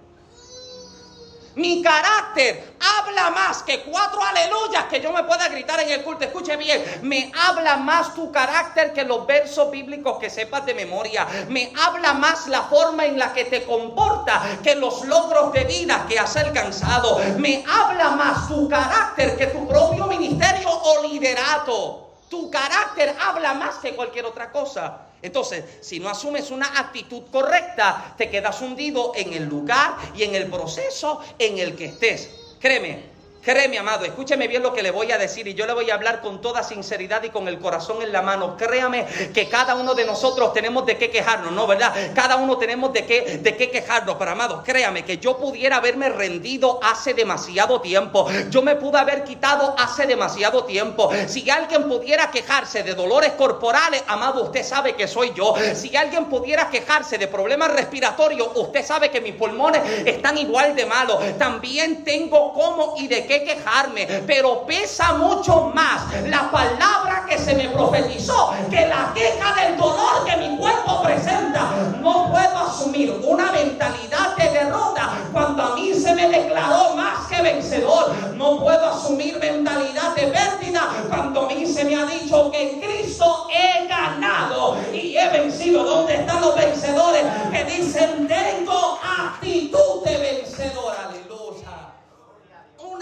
[1.57, 6.25] Mi carácter habla más que cuatro aleluyas que yo me pueda gritar en el culto.
[6.25, 11.27] Escuche bien, me habla más tu carácter que los versos bíblicos que sepas de memoria.
[11.49, 16.07] Me habla más la forma en la que te comporta que los logros de vida
[16.09, 17.21] que has alcanzado.
[17.39, 22.01] Me habla más tu carácter que tu propio ministerio o liderato.
[22.29, 25.03] Tu carácter habla más que cualquier otra cosa.
[25.25, 30.35] Entonces, si no asumes una actitud correcta, te quedas hundido en el lugar y en
[30.35, 32.29] el proceso en el que estés.
[32.61, 33.14] Créeme,
[33.45, 35.95] Créeme, amado, escúcheme bien lo que le voy a decir y yo le voy a
[35.95, 38.57] hablar con toda sinceridad y con el corazón en la mano.
[38.57, 41.67] Créame que cada uno de nosotros tenemos de qué quejarnos, ¿no?
[41.67, 41.93] ¿Verdad?
[42.15, 44.17] Cada uno tenemos de qué, de qué quejarnos.
[44.19, 48.31] Pero, amado, créame que yo pudiera haberme rendido hace demasiado tiempo.
[48.49, 51.11] Yo me pude haber quitado hace demasiado tiempo.
[51.27, 55.55] Si alguien pudiera quejarse de dolores corporales, amado, usted sabe que soy yo.
[55.75, 60.87] Si alguien pudiera quejarse de problemas respiratorios, usted sabe que mis pulmones están igual de
[60.87, 61.19] malos.
[61.37, 67.55] También tengo cómo y de qué quejarme, pero pesa mucho más la palabra que se
[67.55, 71.71] me profetizó que la queja del dolor que mi cuerpo presenta.
[72.01, 77.43] No puedo asumir una mentalidad de derrota cuando a mí se me declaró más que
[77.43, 78.13] vencedor.
[78.37, 82.81] No puedo asumir mentalidad de pérdida cuando a mí se me ha dicho que en
[82.81, 85.83] Cristo he ganado y he vencido.
[85.83, 90.95] ¿Dónde están los vencedores que dicen tengo actitud de vencedor?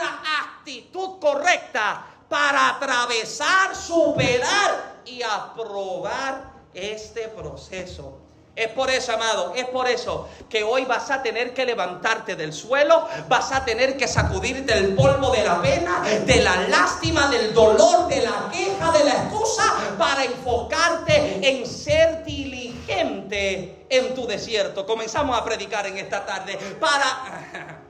[0.05, 8.18] Actitud correcta para atravesar, superar y aprobar este proceso.
[8.55, 12.53] Es por eso, amado, es por eso que hoy vas a tener que levantarte del
[12.53, 17.55] suelo, vas a tener que sacudirte el polvo de la pena, de la lástima, del
[17.55, 24.84] dolor, de la queja, de la excusa, para enfocarte en ser diligente en tu desierto.
[24.84, 27.82] Comenzamos a predicar en esta tarde para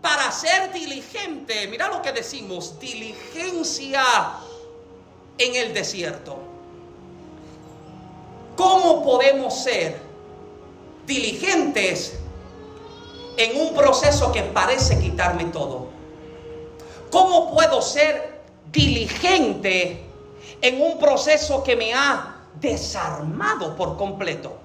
[0.00, 1.66] para ser diligente.
[1.68, 4.04] Mira lo que decimos, diligencia
[5.38, 6.38] en el desierto.
[8.56, 10.00] ¿Cómo podemos ser
[11.06, 12.18] diligentes
[13.36, 15.88] en un proceso que parece quitarme todo?
[17.10, 18.40] ¿Cómo puedo ser
[18.70, 20.04] diligente
[20.60, 24.58] en un proceso que me ha desarmado por completo?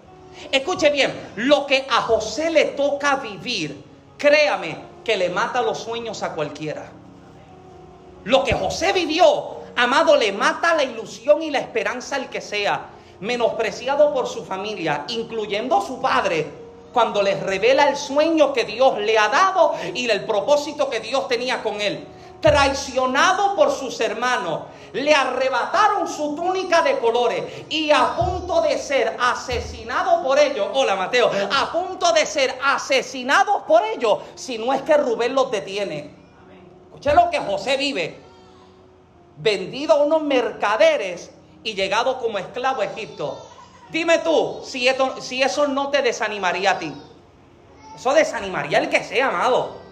[0.52, 3.84] Escuche bien, lo que a José le toca vivir,
[4.18, 6.92] créame, que le mata los sueños a cualquiera.
[8.24, 12.90] Lo que José vivió, amado, le mata la ilusión y la esperanza al que sea,
[13.20, 16.48] menospreciado por su familia, incluyendo a su padre,
[16.94, 21.28] cuando les revela el sueño que Dios le ha dado y el propósito que Dios
[21.28, 22.06] tenía con él.
[22.44, 29.16] Traicionado por sus hermanos, le arrebataron su túnica de colores y a punto de ser
[29.18, 34.82] asesinado por ellos, hola Mateo, a punto de ser asesinado por ellos, si no es
[34.82, 36.14] que Rubén los detiene.
[36.88, 38.20] Escuche lo que José vive,
[39.38, 41.32] vendido a unos mercaderes
[41.64, 43.38] y llegado como esclavo a Egipto.
[43.90, 44.90] Dime tú, si,
[45.22, 46.94] si eso no te desanimaría a ti.
[47.96, 49.83] Eso desanimaría el que sea, amado.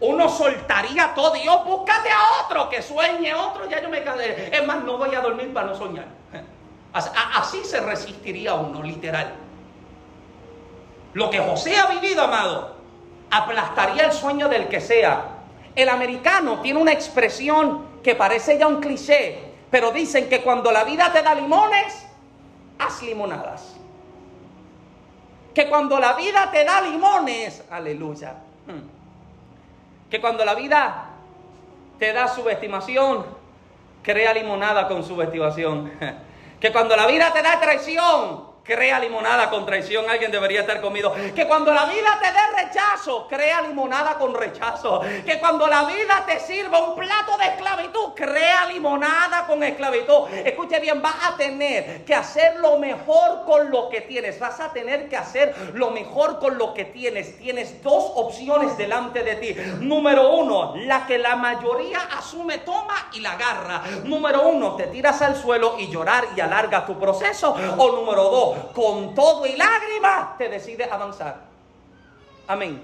[0.00, 1.34] Uno soltaría todo.
[1.34, 3.68] Dios, búscate a otro que sueñe otro.
[3.68, 4.48] Ya yo me cansé.
[4.54, 6.06] Es más, no voy a dormir para no soñar.
[6.92, 9.34] Así se resistiría uno, literal.
[11.12, 12.76] Lo que José ha vivido, amado,
[13.30, 15.24] aplastaría el sueño del que sea.
[15.74, 19.38] El americano tiene una expresión que parece ya un cliché,
[19.70, 22.06] pero dicen que cuando la vida te da limones,
[22.78, 23.76] haz limonadas.
[25.54, 28.34] Que cuando la vida te da limones, aleluya.
[28.66, 28.99] Hmm.
[30.10, 31.06] Que cuando la vida
[31.98, 33.24] te da subestimación,
[34.02, 35.90] crea limonada con subestimación.
[36.60, 41.12] Que cuando la vida te da traición, crea limonada con traición, alguien debería estar comido.
[41.34, 45.00] Que cuando la vida te dé rechazo, crea limonada con rechazo.
[45.26, 50.28] Que cuando la vida te sirva un plato de esclavitud, crea limonada con esclavitud.
[50.44, 54.38] Escuche bien, vas a tener que hacer lo mejor con lo que tienes.
[54.38, 57.38] Vas a tener que hacer lo mejor con lo que tienes.
[57.38, 59.56] Tienes dos opciones delante de ti.
[59.80, 63.82] Número uno, la que la mayoría asume, toma y la agarra.
[64.04, 67.56] Número uno, te tiras al suelo y llorar y alarga tu proceso.
[67.76, 71.40] O número dos, con todo y lágrimas, te decides avanzar.
[72.46, 72.82] Amén.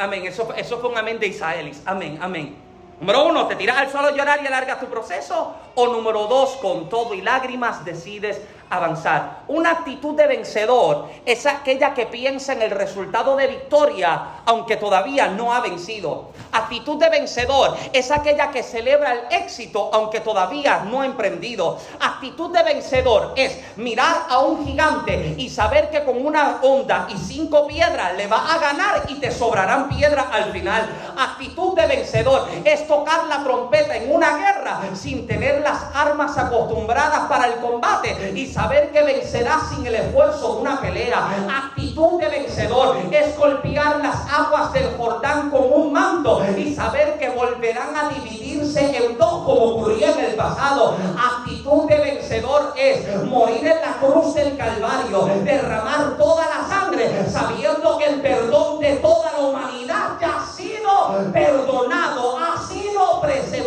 [0.00, 0.26] amén.
[0.26, 1.82] Eso, eso fue un amén de Isaelis.
[1.84, 2.56] Amén, amén.
[3.00, 5.54] Número uno, te tiras al suelo a llorar y alargas tu proceso.
[5.74, 8.40] O número dos, con todo y lágrimas decides
[8.70, 9.44] avanzar.
[9.48, 15.28] Una actitud de vencedor es aquella que piensa en el resultado de victoria, aunque todavía
[15.28, 16.30] no ha vencido.
[16.52, 21.78] Actitud de vencedor es aquella que celebra el éxito, aunque todavía no ha emprendido.
[22.00, 27.16] Actitud de vencedor es mirar a un gigante y saber que con una onda y
[27.18, 30.88] cinco piedras le va a ganar y te sobrarán piedras al final.
[31.16, 37.28] Actitud de vencedor es tocar la trompeta en una guerra sin tener las armas acostumbradas
[37.28, 41.18] para el combate y saber que vencerás sin el esfuerzo de una pelea.
[41.64, 42.96] Actitud de vencedor.
[43.12, 46.42] Es golpear las aguas del Jordán con un manto.
[46.56, 50.96] Y saber que volverán a dividirse en dos como ocurrió en el pasado.
[51.16, 57.98] Actitud de vencedor es morir en la cruz del Calvario, derramar toda la sangre, sabiendo
[57.98, 63.65] que el perdón de toda la humanidad ya ha sido perdonado, ha sido presentado.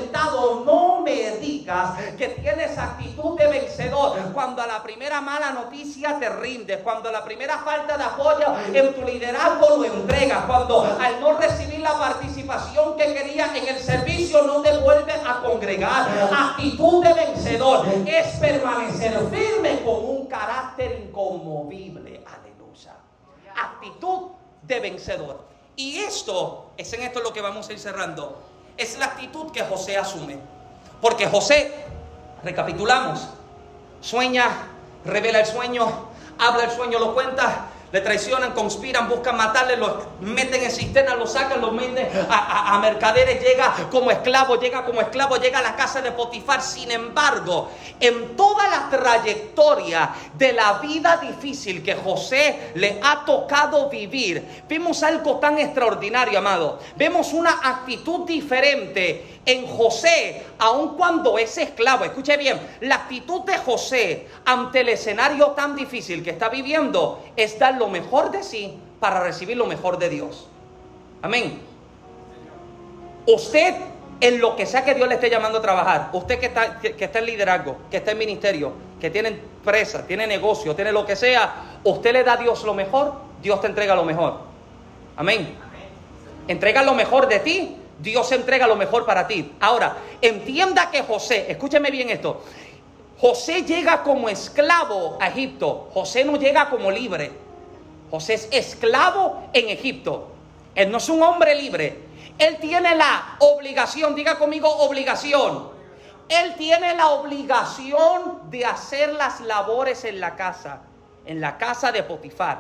[2.80, 7.60] Tienes actitud de vencedor cuando a la primera mala noticia te rindes, cuando la primera
[7.60, 13.14] falta de apoyo en tu liderazgo lo entregas, cuando al no recibir la participación que
[13.14, 16.08] querías en el servicio no te vuelves a congregar.
[16.32, 22.24] Actitud de vencedor es permanecer firme con un carácter inconmovible.
[22.26, 22.96] Aleluya.
[23.62, 24.32] Actitud
[24.64, 25.42] de vencedor.
[25.76, 28.42] Y esto, es en esto lo que vamos a ir cerrando,
[28.78, 30.38] es la actitud que José asume.
[31.02, 31.74] Porque José,
[32.44, 33.28] recapitulamos,
[34.02, 34.48] sueña,
[35.06, 35.88] revela el sueño,
[36.38, 41.26] habla el sueño, lo cuenta, le traicionan, conspiran, buscan matarle, lo meten en cisterna, lo
[41.26, 46.02] sacan, lo meten a, mercaderes, llega como esclavo, llega como esclavo, llega a la casa
[46.02, 46.62] de Potifar.
[46.62, 47.70] Sin embargo,
[48.00, 55.02] en toda la trayectoria de la vida difícil que José le ha tocado vivir, vemos
[55.02, 56.80] algo tan extraordinario, amado.
[56.96, 62.06] Vemos una actitud diferente en José, aun cuando es esclavo.
[62.06, 67.58] Escuche bien, la actitud de José ante el escenario tan difícil que está viviendo es
[67.58, 70.48] dar lo mejor de sí para recibir lo mejor de Dios.
[71.22, 71.60] Amén.
[73.26, 73.76] Usted,
[74.22, 76.96] en lo que sea que Dios le esté llamando a trabajar, usted que está, que,
[77.04, 81.16] está en liderazgo, que está en ministerio, que tiene empresa, tiene negocio, tiene lo que
[81.16, 84.42] sea, usted le da a Dios lo mejor, Dios te entrega lo mejor.
[85.16, 85.58] Amén.
[86.48, 89.54] Entrega lo mejor de ti Dios entrega lo mejor para ti.
[89.60, 92.44] Ahora, entienda que José, escúcheme bien esto,
[93.20, 97.32] José llega como esclavo a Egipto, José no llega como libre.
[98.12, 100.30] José es esclavo en Egipto.
[100.76, 102.00] Él no es un hombre libre.
[102.38, 105.70] Él tiene la obligación, diga conmigo obligación.
[106.30, 110.82] Él tiene la obligación de hacer las labores en la casa,
[111.26, 112.60] en la casa de Potifar.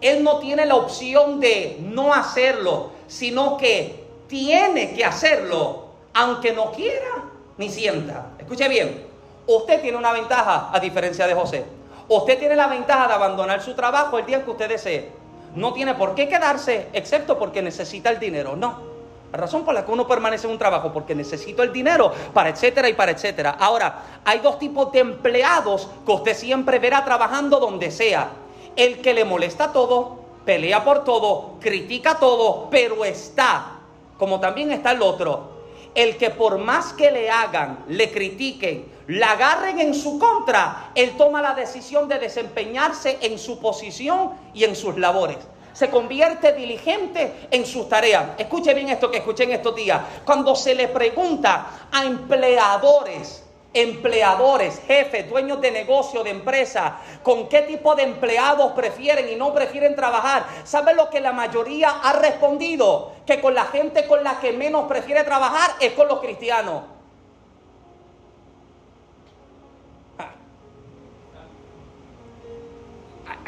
[0.00, 6.70] Él no tiene la opción de no hacerlo, sino que tiene que hacerlo, aunque no
[6.72, 7.24] quiera
[7.56, 8.26] ni sienta.
[8.38, 9.06] Escuche bien,
[9.46, 11.77] usted tiene una ventaja a diferencia de José.
[12.08, 15.12] Usted tiene la ventaja de abandonar su trabajo el día que usted desee.
[15.54, 18.56] No tiene por qué quedarse, excepto porque necesita el dinero.
[18.56, 18.88] No.
[19.32, 22.48] La razón por la que uno permanece en un trabajo, porque necesito el dinero para
[22.48, 23.56] etcétera y para etcétera.
[23.58, 28.30] Ahora, hay dos tipos de empleados que usted siempre verá trabajando donde sea.
[28.74, 33.78] El que le molesta todo, pelea por todo, critica todo, pero está
[34.18, 35.58] como también está el otro,
[35.94, 41.16] el que por más que le hagan, le critiquen, la agarren en su contra, él
[41.16, 45.38] toma la decisión de desempeñarse en su posición y en sus labores.
[45.72, 48.30] Se convierte diligente en sus tareas.
[48.36, 50.00] Escuche bien esto que escuché en estos días.
[50.24, 57.62] Cuando se le pregunta a empleadores, empleadores, jefes, dueños de negocio, de empresa, con qué
[57.62, 60.44] tipo de empleados prefieren y no prefieren trabajar.
[60.64, 63.12] ¿Saben lo que la mayoría ha respondido?
[63.24, 66.97] Que con la gente con la que menos prefiere trabajar es con los cristianos.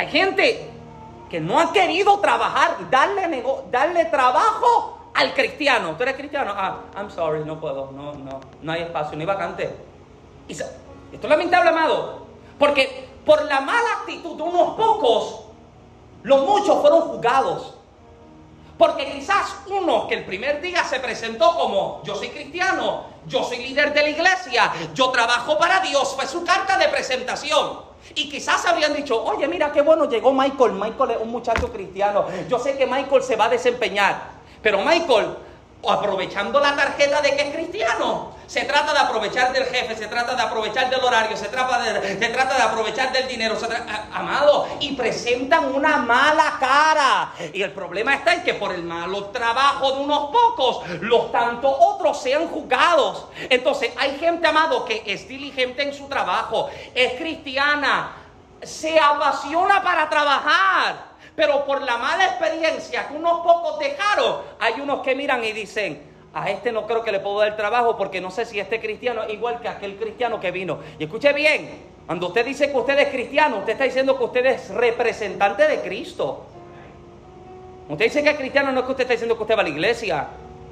[0.01, 0.71] Hay gente
[1.29, 5.95] que no ha querido trabajar, darle, darle trabajo al cristiano.
[5.95, 6.55] ¿Tú eres cristiano?
[6.57, 9.77] Ah, I'm sorry, no puedo, no, no, no hay espacio, no hay vacante.
[10.49, 10.65] Esto
[11.13, 12.25] es lamentable, amado,
[12.59, 15.41] porque por la mala actitud de unos pocos,
[16.23, 17.75] los muchos fueron juzgados.
[18.79, 23.59] Porque quizás uno que el primer día se presentó como yo soy cristiano, yo soy
[23.59, 27.90] líder de la iglesia, yo trabajo para Dios, fue su carta de presentación.
[28.15, 30.73] Y quizás habrían dicho, oye, mira qué bueno llegó Michael.
[30.73, 32.27] Michael es un muchacho cristiano.
[32.49, 34.41] Yo sé que Michael se va a desempeñar.
[34.63, 35.37] Pero Michael,
[35.89, 40.35] aprovechando la tarjeta de que es cristiano, se trata de aprovechar del jefe, se trata
[40.35, 43.57] de aprovechar del horario, se trata de, se trata de aprovechar del dinero,
[44.13, 47.33] amado, y presentan una mala cara.
[47.53, 51.73] Y el problema está en que por el malo trabajo de unos pocos, los tantos
[51.79, 53.27] otros sean juzgados.
[53.49, 58.17] Entonces, hay gente, amado, que es diligente en su trabajo, es cristiana,
[58.63, 61.10] se apasiona para trabajar.
[61.41, 66.03] Pero por la mala experiencia que unos pocos dejaron, hay unos que miran y dicen,
[66.35, 69.23] a este no creo que le puedo dar trabajo porque no sé si este cristiano
[69.23, 70.81] es igual que aquel cristiano que vino.
[70.99, 71.71] Y escuche bien,
[72.05, 75.81] cuando usted dice que usted es cristiano, usted está diciendo que usted es representante de
[75.81, 76.45] Cristo.
[77.89, 79.65] Usted dice que es cristiano, no es que usted está diciendo que usted va a
[79.65, 80.29] la iglesia.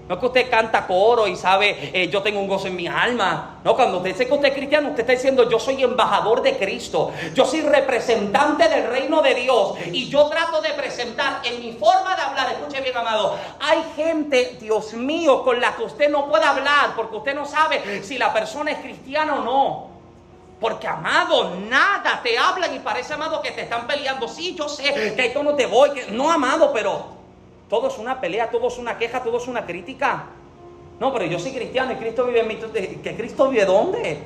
[0.09, 2.87] No es que usted canta coro y sabe, eh, yo tengo un gozo en mi
[2.87, 3.61] alma.
[3.63, 6.57] No, cuando usted dice que usted es cristiano, usted está diciendo, yo soy embajador de
[6.57, 7.13] Cristo.
[7.35, 9.75] Yo soy representante del reino de Dios.
[9.93, 13.37] Y yo trato de presentar en mi forma de hablar, escuche bien, amado.
[13.61, 18.03] Hay gente, Dios mío, con la que usted no puede hablar porque usted no sabe
[18.03, 19.89] si la persona es cristiana o no.
[20.59, 24.27] Porque, amado, nada te hablan y parece, amado, que te están peleando.
[24.27, 25.91] Sí, yo sé que esto no te voy.
[25.91, 26.07] Que...
[26.11, 27.18] No, amado, pero
[27.69, 30.27] todo es una pelea, todo es una queja, todo es una crítica.
[30.99, 32.57] No, pero yo soy cristiano y Cristo vive en mí.
[33.03, 34.19] ¿Que Cristo vive dónde?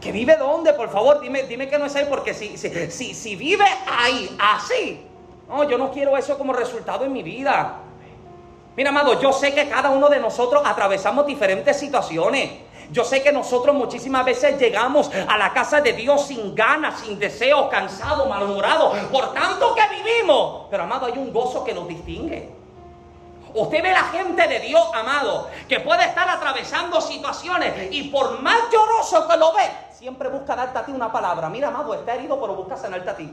[0.00, 0.72] ¿Que vive dónde?
[0.72, 5.06] Por favor, dime, dime que no es ahí, porque si, si, si vive ahí, así,
[5.48, 7.76] no, yo no quiero eso como resultado en mi vida.
[8.76, 12.50] Mira, amado, yo sé que cada uno de nosotros atravesamos diferentes situaciones.
[12.90, 17.18] Yo sé que nosotros muchísimas veces llegamos a la casa de Dios sin ganas, sin
[17.18, 20.66] deseos, cansados, malhumorados, por tanto que vivimos.
[20.70, 22.50] Pero amado, hay un gozo que nos distingue.
[23.54, 28.58] Usted ve la gente de Dios, amado, que puede estar atravesando situaciones y por más
[28.72, 31.50] lloroso que lo ve, siempre busca darte a ti una palabra.
[31.50, 33.30] Mira, amado, está herido, pero busca sanarte a ti.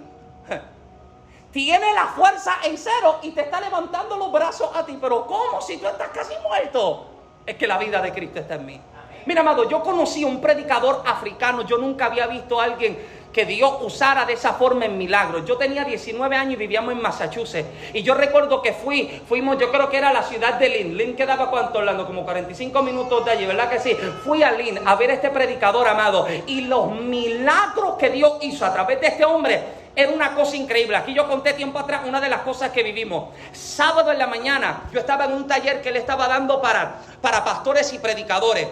[1.51, 4.97] Tiene la fuerza en cero y te está levantando los brazos a ti.
[5.01, 7.07] Pero ¿cómo si tú estás casi muerto?
[7.45, 8.81] Es que la vida de Cristo está en mí.
[9.25, 11.63] Mira, amado, yo conocí a un predicador africano.
[11.63, 12.99] Yo nunca había visto a alguien
[13.33, 15.45] que Dios usara de esa forma en milagros.
[15.45, 17.67] Yo tenía 19 años y vivíamos en Massachusetts.
[17.93, 20.97] Y yo recuerdo que fui, fuimos, yo creo que era la ciudad de Lynn.
[20.97, 23.95] Lynn quedaba cuánto hablando, como 45 minutos de allí, ¿verdad que sí?
[24.23, 26.27] Fui a Lynn a ver a este predicador amado.
[26.47, 29.63] Y los milagros que Dios hizo a través de este hombre
[29.95, 30.97] era una cosa increíble.
[30.97, 33.29] Aquí yo conté tiempo atrás una de las cosas que vivimos.
[33.51, 37.43] Sábado en la mañana yo estaba en un taller que él estaba dando para, para
[37.43, 38.67] pastores y predicadores.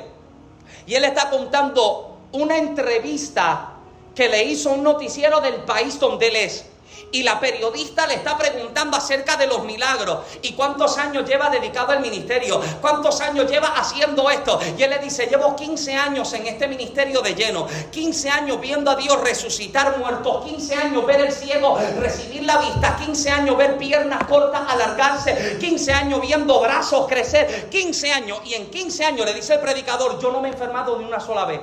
[0.87, 3.76] Y él está contando una entrevista
[4.17, 6.65] que le hizo un noticiero del país donde él es.
[7.11, 11.91] Y la periodista le está preguntando acerca de los milagros y cuántos años lleva dedicado
[11.91, 14.59] al ministerio, cuántos años lleva haciendo esto.
[14.75, 18.89] Y él le dice, llevo 15 años en este ministerio de lleno, 15 años viendo
[18.89, 23.77] a Dios resucitar muertos, 15 años ver el ciego recibir la vista, 15 años ver
[23.77, 28.39] piernas cortas alargarse, 15 años viendo brazos crecer, 15 años.
[28.45, 31.19] Y en 15 años le dice el predicador, yo no me he enfermado ni una
[31.19, 31.61] sola vez.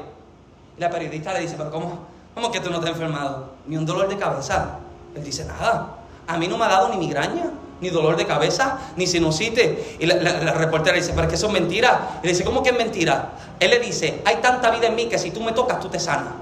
[0.79, 2.14] Y la periodista le dice, pero ¿cómo?
[2.35, 3.55] ¿Cómo que tú no te has enfermado?
[3.67, 4.79] Ni un dolor de cabeza.
[5.15, 5.97] Él dice, nada.
[6.27, 9.71] A mí no me ha dado ni migraña, ni dolor de cabeza, ni sinusitis.
[9.99, 12.21] Y la, reportera dice, pero es que eso es mentira.
[12.23, 13.33] Y le dice, ¿cómo que es mentira?
[13.61, 16.01] Él le dice, hay tanta vida en mí que si tú me tocas, tú te
[16.01, 16.33] sanas.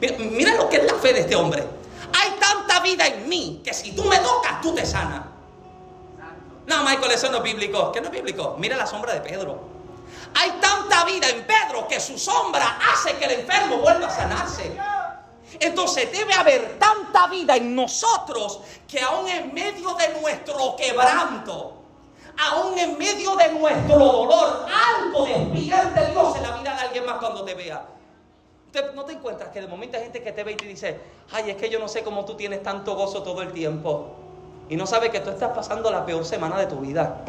[0.00, 1.62] Mira, mira lo que es la fe de este hombre.
[2.12, 5.22] Hay tanta vida en mí que si tú me tocas, tú te sanas.
[6.66, 7.92] No, Michael, eso no es bíblico.
[7.92, 8.56] ¿Qué no es bíblico?
[8.58, 9.72] Mira la sombra de Pedro.
[10.34, 14.72] Hay tanta vida en Pedro que su sombra hace que el enfermo vuelva a sanarse.
[15.60, 21.74] Entonces debe haber tanta vida en nosotros que aún en medio de nuestro quebranto,
[22.38, 27.18] aún en medio de nuestro dolor, algo despierte Dios en la vida de alguien más
[27.18, 27.86] cuando te vea.
[28.94, 30.98] ¿No te encuentras que de momento hay gente que te ve y te dice,
[31.30, 34.16] ay, es que yo no sé cómo tú tienes tanto gozo todo el tiempo?
[34.70, 37.22] Y no sabe que tú estás pasando la peor semana de tu vida.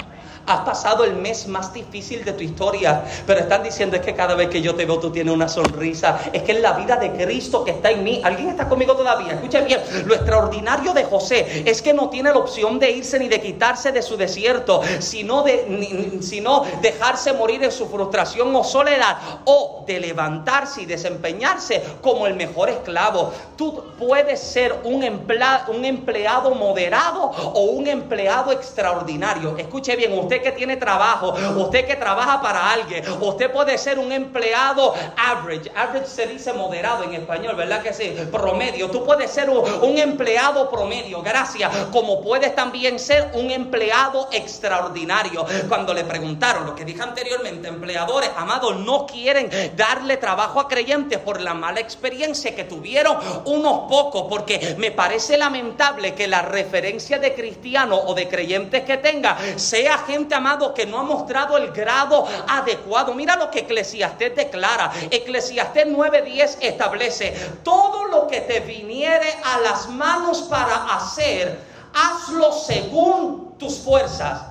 [0.46, 4.36] Has pasado el mes más difícil de tu historia, pero están diciendo es que cada
[4.36, 6.20] vez que yo te veo tú tienes una sonrisa.
[6.34, 8.22] Es que es la vida de Cristo que está en mí.
[8.24, 9.34] ¿Alguien está conmigo todavía?
[9.34, 13.30] Escuchen bien, lo extraordinario de José es que no tiene la opción de irse ni
[13.30, 19.18] de quitarse de su desierto, sino de sino dejarse morir en su frustración o soledad
[19.46, 23.32] o de levantarse y desempeñarse como el mejor esclavo.
[23.56, 29.58] Tú puedes ser un, un empleado moderado o un empleado extraordinario.
[29.58, 34.12] Escuche bien, usted que tiene trabajo, usted que trabaja para alguien, usted puede ser un
[34.12, 35.72] empleado average.
[35.76, 38.16] Average se dice moderado en español, ¿verdad que sí?
[38.32, 38.90] Promedio.
[38.90, 41.72] Tú puedes ser un, empleado promedio, gracias.
[41.92, 45.46] Como puedes también ser un empleado extraordinario.
[45.68, 51.20] Cuando le preguntaron lo que dije anteriormente, empleadores, amados, no quieren darle trabajo a creyentes
[51.20, 57.20] por la mala experiencia que tuvieron unos pocos, porque me parece lamentable que la referencia
[57.20, 61.72] de cristiano o de creyentes que tenga sea gente amado que no ha mostrado el
[61.72, 63.14] grado adecuado.
[63.14, 64.92] Mira lo que Eclesiastés declara.
[65.10, 71.60] Eclesiastés 9:10 establece, todo lo que te viniere a las manos para hacer,
[71.94, 74.42] hazlo según tus fuerzas.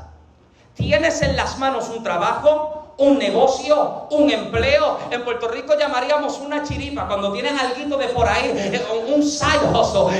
[0.74, 4.98] Tienes en las manos un trabajo, un negocio, un empleo.
[5.10, 8.82] En Puerto Rico llamaríamos una chiripa cuando tienes algo de por ahí, eh,
[9.14, 9.60] un side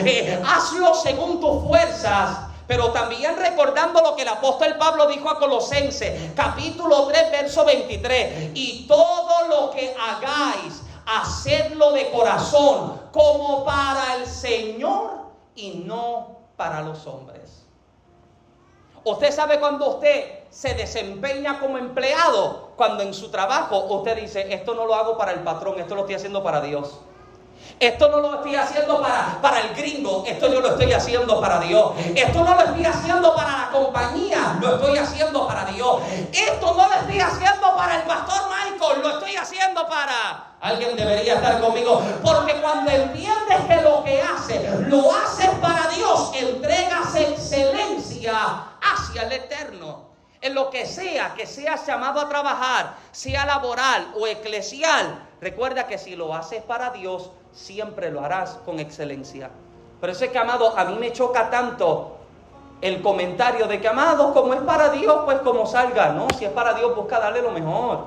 [0.05, 5.39] eh, hazlo según tus fuerzas pero también recordando lo que el apóstol Pablo dijo a
[5.39, 8.51] Colosenses, capítulo 3, verso 23.
[8.55, 15.23] Y todo lo que hagáis, hacedlo de corazón, como para el Señor
[15.55, 17.67] y no para los hombres.
[19.05, 24.75] Usted sabe cuando usted se desempeña como empleado, cuando en su trabajo usted dice, esto
[24.75, 27.01] no lo hago para el patrón, esto lo estoy haciendo para Dios.
[27.83, 31.59] Esto no lo estoy haciendo para, para el gringo, esto yo lo estoy haciendo para
[31.59, 31.95] Dios.
[32.15, 36.01] Esto no lo estoy haciendo para la compañía, lo estoy haciendo para Dios.
[36.33, 40.55] Esto no lo estoy haciendo para el pastor Michael, lo estoy haciendo para...
[40.61, 46.31] Alguien debería estar conmigo, porque cuando entiendes que lo que hace, lo haces para Dios,
[46.37, 50.13] entregas excelencia hacia el eterno.
[50.41, 55.99] En lo que sea que seas llamado a trabajar, sea laboral o eclesial, recuerda que
[55.99, 59.51] si lo haces para Dios, siempre lo harás con excelencia.
[60.01, 62.17] Pero ese que, amado, a mí me choca tanto
[62.81, 66.13] el comentario de que, amado, como es para Dios, pues como salga.
[66.13, 68.07] No, si es para Dios, busca darle lo mejor.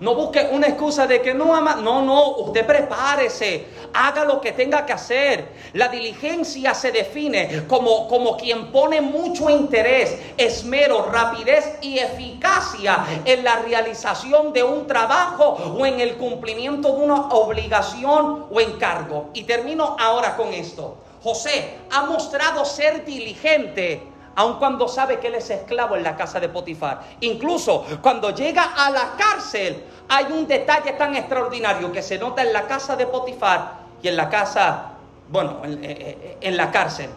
[0.00, 1.76] No busque una excusa de que no ama.
[1.76, 3.66] No, no, usted prepárese.
[3.92, 5.48] Haga lo que tenga que hacer.
[5.74, 13.44] La diligencia se define como, como quien pone mucho interés, esmero, rapidez y eficacia en
[13.44, 15.44] la realización de un trabajo
[15.78, 19.28] o en el cumplimiento de una obligación o encargo.
[19.34, 20.96] Y termino ahora con esto.
[21.22, 24.02] José ha mostrado ser diligente
[24.36, 27.00] aun cuando sabe que él es esclavo en la casa de Potifar.
[27.20, 32.52] Incluso cuando llega a la cárcel, hay un detalle tan extraordinario que se nota en
[32.52, 34.92] la casa de Potifar y en la casa,
[35.28, 37.10] bueno, en, eh, eh, la cárcel.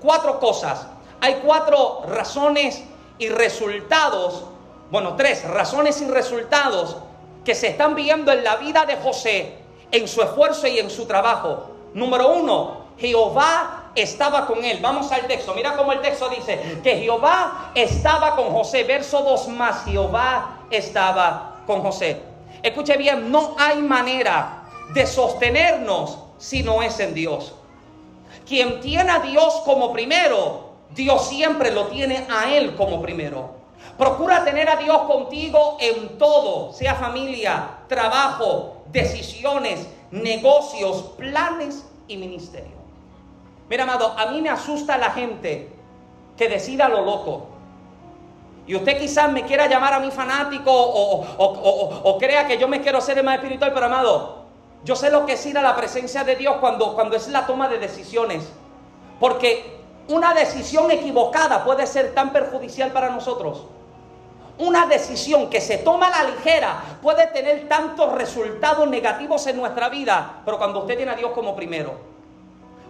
[0.00, 0.86] Cuatro cosas.
[1.20, 2.82] Hay cuatro razones
[3.18, 4.44] y resultados,
[4.90, 6.96] bueno, tres razones y resultados
[7.44, 9.58] que se están viendo en la vida de José,
[9.90, 11.70] en su esfuerzo y en su trabajo.
[11.94, 14.78] Número uno, Jehová estaba con él.
[14.80, 15.54] Vamos al texto.
[15.54, 18.84] Mira cómo el texto dice que Jehová estaba con José.
[18.84, 19.84] Verso 2 más.
[19.84, 22.20] Jehová estaba con José.
[22.62, 27.54] Escuche bien, no hay manera de sostenernos si no es en Dios.
[28.46, 33.58] Quien tiene a Dios como primero, Dios siempre lo tiene a Él como primero.
[33.96, 42.77] Procura tener a Dios contigo en todo, sea familia, trabajo, decisiones, negocios, planes y ministerio.
[43.68, 45.68] Mira, amado, a mí me asusta la gente
[46.36, 47.48] que decida lo loco.
[48.66, 53.00] Y usted quizás me quiera llamar a mi fanático o, crea que yo me quiero
[53.00, 54.44] ser el más espiritual, pero amado,
[54.84, 57.46] yo sé lo que es ir a la presencia de Dios cuando, cuando es la
[57.46, 58.46] toma de decisiones.
[59.18, 63.64] Porque una decisión equivocada puede ser tan perjudicial para nosotros.
[64.58, 69.88] Una decisión que se toma a la ligera puede tener tantos resultados negativos en nuestra
[69.88, 72.17] vida, pero cuando usted tiene a Dios como primero,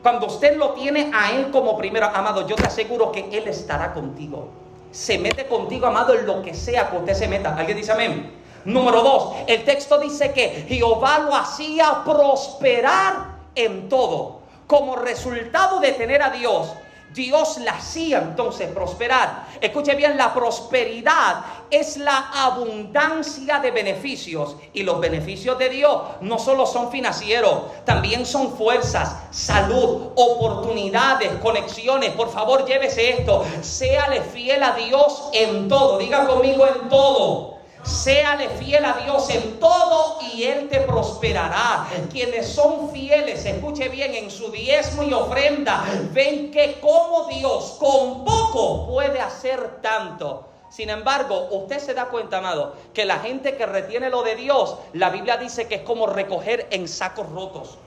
[0.08, 3.92] cuando usted lo tiene a Él como primero, amado, yo te aseguro que Él estará
[3.92, 4.48] contigo.
[4.90, 7.54] Se mete contigo, amado, en lo que sea que usted se meta.
[7.54, 8.32] ¿Alguien dice amén?
[8.64, 14.40] Número dos, el texto dice que Jehová lo hacía prosperar en todo.
[14.66, 16.72] Como resultado de tener a Dios,
[17.14, 19.46] Dios la hacía entonces prosperar.
[19.60, 24.56] Escuche bien, la prosperidad es la abundancia de beneficios.
[24.72, 32.12] Y los beneficios de Dios no solo son financieros, también son fuerzas, salud, oportunidades, conexiones.
[32.12, 33.44] Por favor, llévese esto.
[33.60, 35.98] Séale fiel a Dios en todo.
[35.98, 37.57] Diga conmigo en todo.
[37.84, 41.86] Séale fiel a Dios en todo y Él te prosperará.
[42.10, 48.24] Quienes son fieles, escuche bien, en su diezmo y ofrenda, ven que como Dios con
[48.24, 50.44] poco puede hacer tanto.
[50.70, 54.76] Sin embargo, usted se da cuenta, amado, que la gente que retiene lo de Dios,
[54.92, 57.78] la Biblia dice que es como recoger en sacos rotos.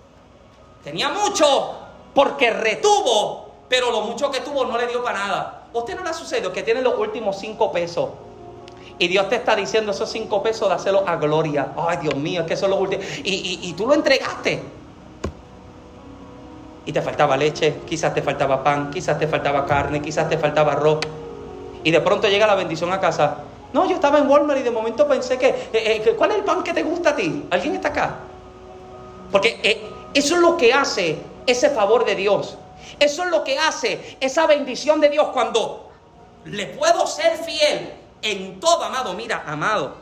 [0.83, 1.77] Tenía mucho
[2.15, 5.67] porque retuvo, pero lo mucho que tuvo no le dio para nada.
[5.73, 8.09] ¿Usted no le ha sucedido que tiene los últimos cinco pesos?
[9.01, 11.69] Y Dios te está diciendo esos cinco pesos, dáselo a gloria.
[11.75, 13.01] Ay, Dios mío, es que eso es lo último.
[13.23, 14.61] Y, y tú lo entregaste.
[16.85, 20.73] Y te faltaba leche, quizás te faltaba pan, quizás te faltaba carne, quizás te faltaba
[20.73, 20.99] arroz.
[21.83, 23.37] Y de pronto llega la bendición a casa.
[23.73, 26.43] No, yo estaba en Walmart y de momento pensé que, eh, eh, ¿cuál es el
[26.43, 27.47] pan que te gusta a ti?
[27.49, 28.19] ¿Alguien está acá?
[29.31, 29.81] Porque eh,
[30.13, 32.55] eso es lo que hace ese favor de Dios.
[32.99, 35.89] Eso es lo que hace esa bendición de Dios cuando
[36.45, 39.13] le puedo ser fiel en todo, amado.
[39.13, 39.95] Mira, amado.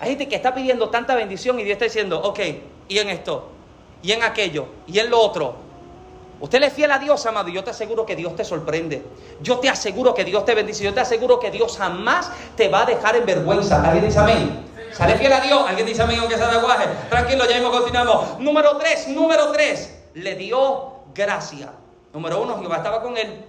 [0.00, 2.40] Hay gente que está pidiendo tanta bendición y Dios está diciendo, ok,
[2.88, 3.48] y en esto,
[4.02, 5.66] y en aquello, y en lo otro.
[6.38, 9.02] Usted le fiel a Dios, amado, y yo te aseguro que Dios te sorprende.
[9.40, 10.84] Yo te aseguro que Dios te bendice.
[10.84, 13.82] Yo te aseguro que Dios jamás te va a dejar en vergüenza.
[13.82, 14.66] ¿Alguien dice amén?
[14.92, 15.64] ¿Sale fiel a Dios?
[15.66, 16.88] ¿Alguien dice amén aunque sea de aguaje?
[17.08, 18.38] Tranquilo, ya mismo continuamos.
[18.38, 19.94] Número tres, número tres.
[20.12, 21.72] Le dio gracia.
[22.12, 23.42] Número uno, Jehová estaba con él.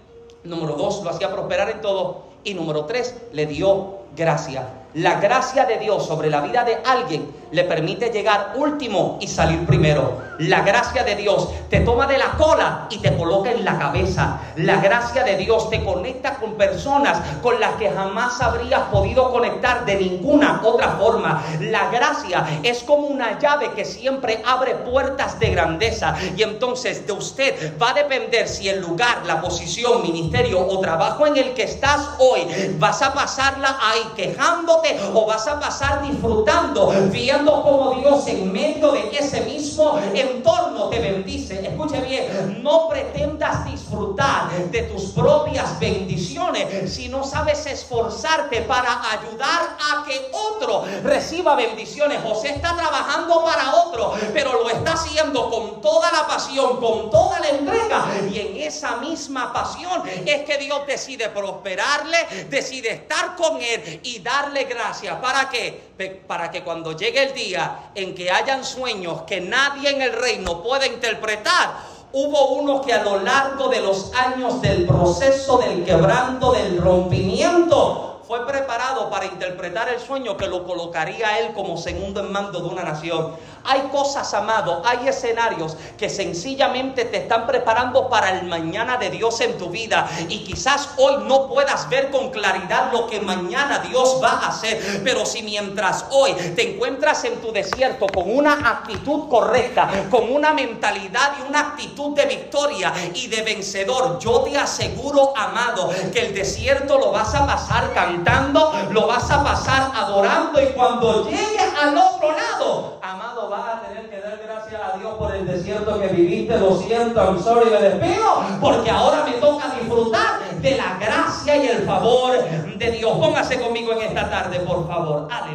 [0.46, 2.27] Número dos, lo hacía prosperar en todo.
[2.48, 4.70] Y número tres, le dio gracia.
[4.98, 9.64] La gracia de Dios sobre la vida de alguien le permite llegar último y salir
[9.68, 10.26] primero.
[10.40, 14.40] La gracia de Dios te toma de la cola y te coloca en la cabeza.
[14.56, 19.86] La gracia de Dios te conecta con personas con las que jamás habrías podido conectar
[19.86, 21.44] de ninguna otra forma.
[21.60, 26.16] La gracia es como una llave que siempre abre puertas de grandeza.
[26.36, 31.28] Y entonces de usted va a depender si el lugar, la posición, ministerio o trabajo
[31.28, 32.42] en el que estás hoy
[32.80, 38.92] vas a pasarla ahí quejándote o vas a pasar disfrutando, viendo como Dios en medio
[38.92, 41.68] de ese mismo entorno te bendice.
[41.68, 49.78] Escuche bien, no pretendas disfrutar de tus propias bendiciones si no sabes esforzarte para ayudar
[49.80, 52.22] a que otro reciba bendiciones.
[52.24, 57.40] José está trabajando para otro, pero lo está haciendo con toda la pasión, con toda
[57.40, 58.06] la entrega.
[58.32, 62.18] Y en esa misma pasión es que Dios decide prosperarle,
[62.50, 65.16] decide estar con él y darle gracias.
[65.16, 65.92] ¿Para qué?
[66.28, 70.62] Para que cuando llegue el día en que hayan sueños que nadie en el reino
[70.64, 76.54] pueda interpretar, Hubo uno que a lo largo de los años del proceso del quebranto,
[76.54, 82.32] del rompimiento, fue preparado para interpretar el sueño que lo colocaría él como segundo en
[82.32, 83.36] mando de una nación.
[83.68, 89.42] Hay cosas, amado, hay escenarios que sencillamente te están preparando para el mañana de Dios
[89.42, 90.10] en tu vida.
[90.30, 95.02] Y quizás hoy no puedas ver con claridad lo que mañana Dios va a hacer.
[95.04, 100.54] Pero si mientras hoy te encuentras en tu desierto con una actitud correcta, con una
[100.54, 106.34] mentalidad y una actitud de victoria y de vencedor, yo te aseguro, amado, que el
[106.34, 111.98] desierto lo vas a pasar cantando, lo vas a pasar adorando y cuando llegues al
[111.98, 116.08] otro lado, amado, vas a tener que dar gracias a Dios por el desierto que
[116.08, 121.56] viviste, lo siento, I'm sorry, me despido, porque ahora me toca disfrutar de la gracia
[121.58, 122.38] y el favor
[122.78, 123.12] de Dios.
[123.18, 125.28] Póngase conmigo en esta tarde, por favor.
[125.32, 125.48] Aleluya.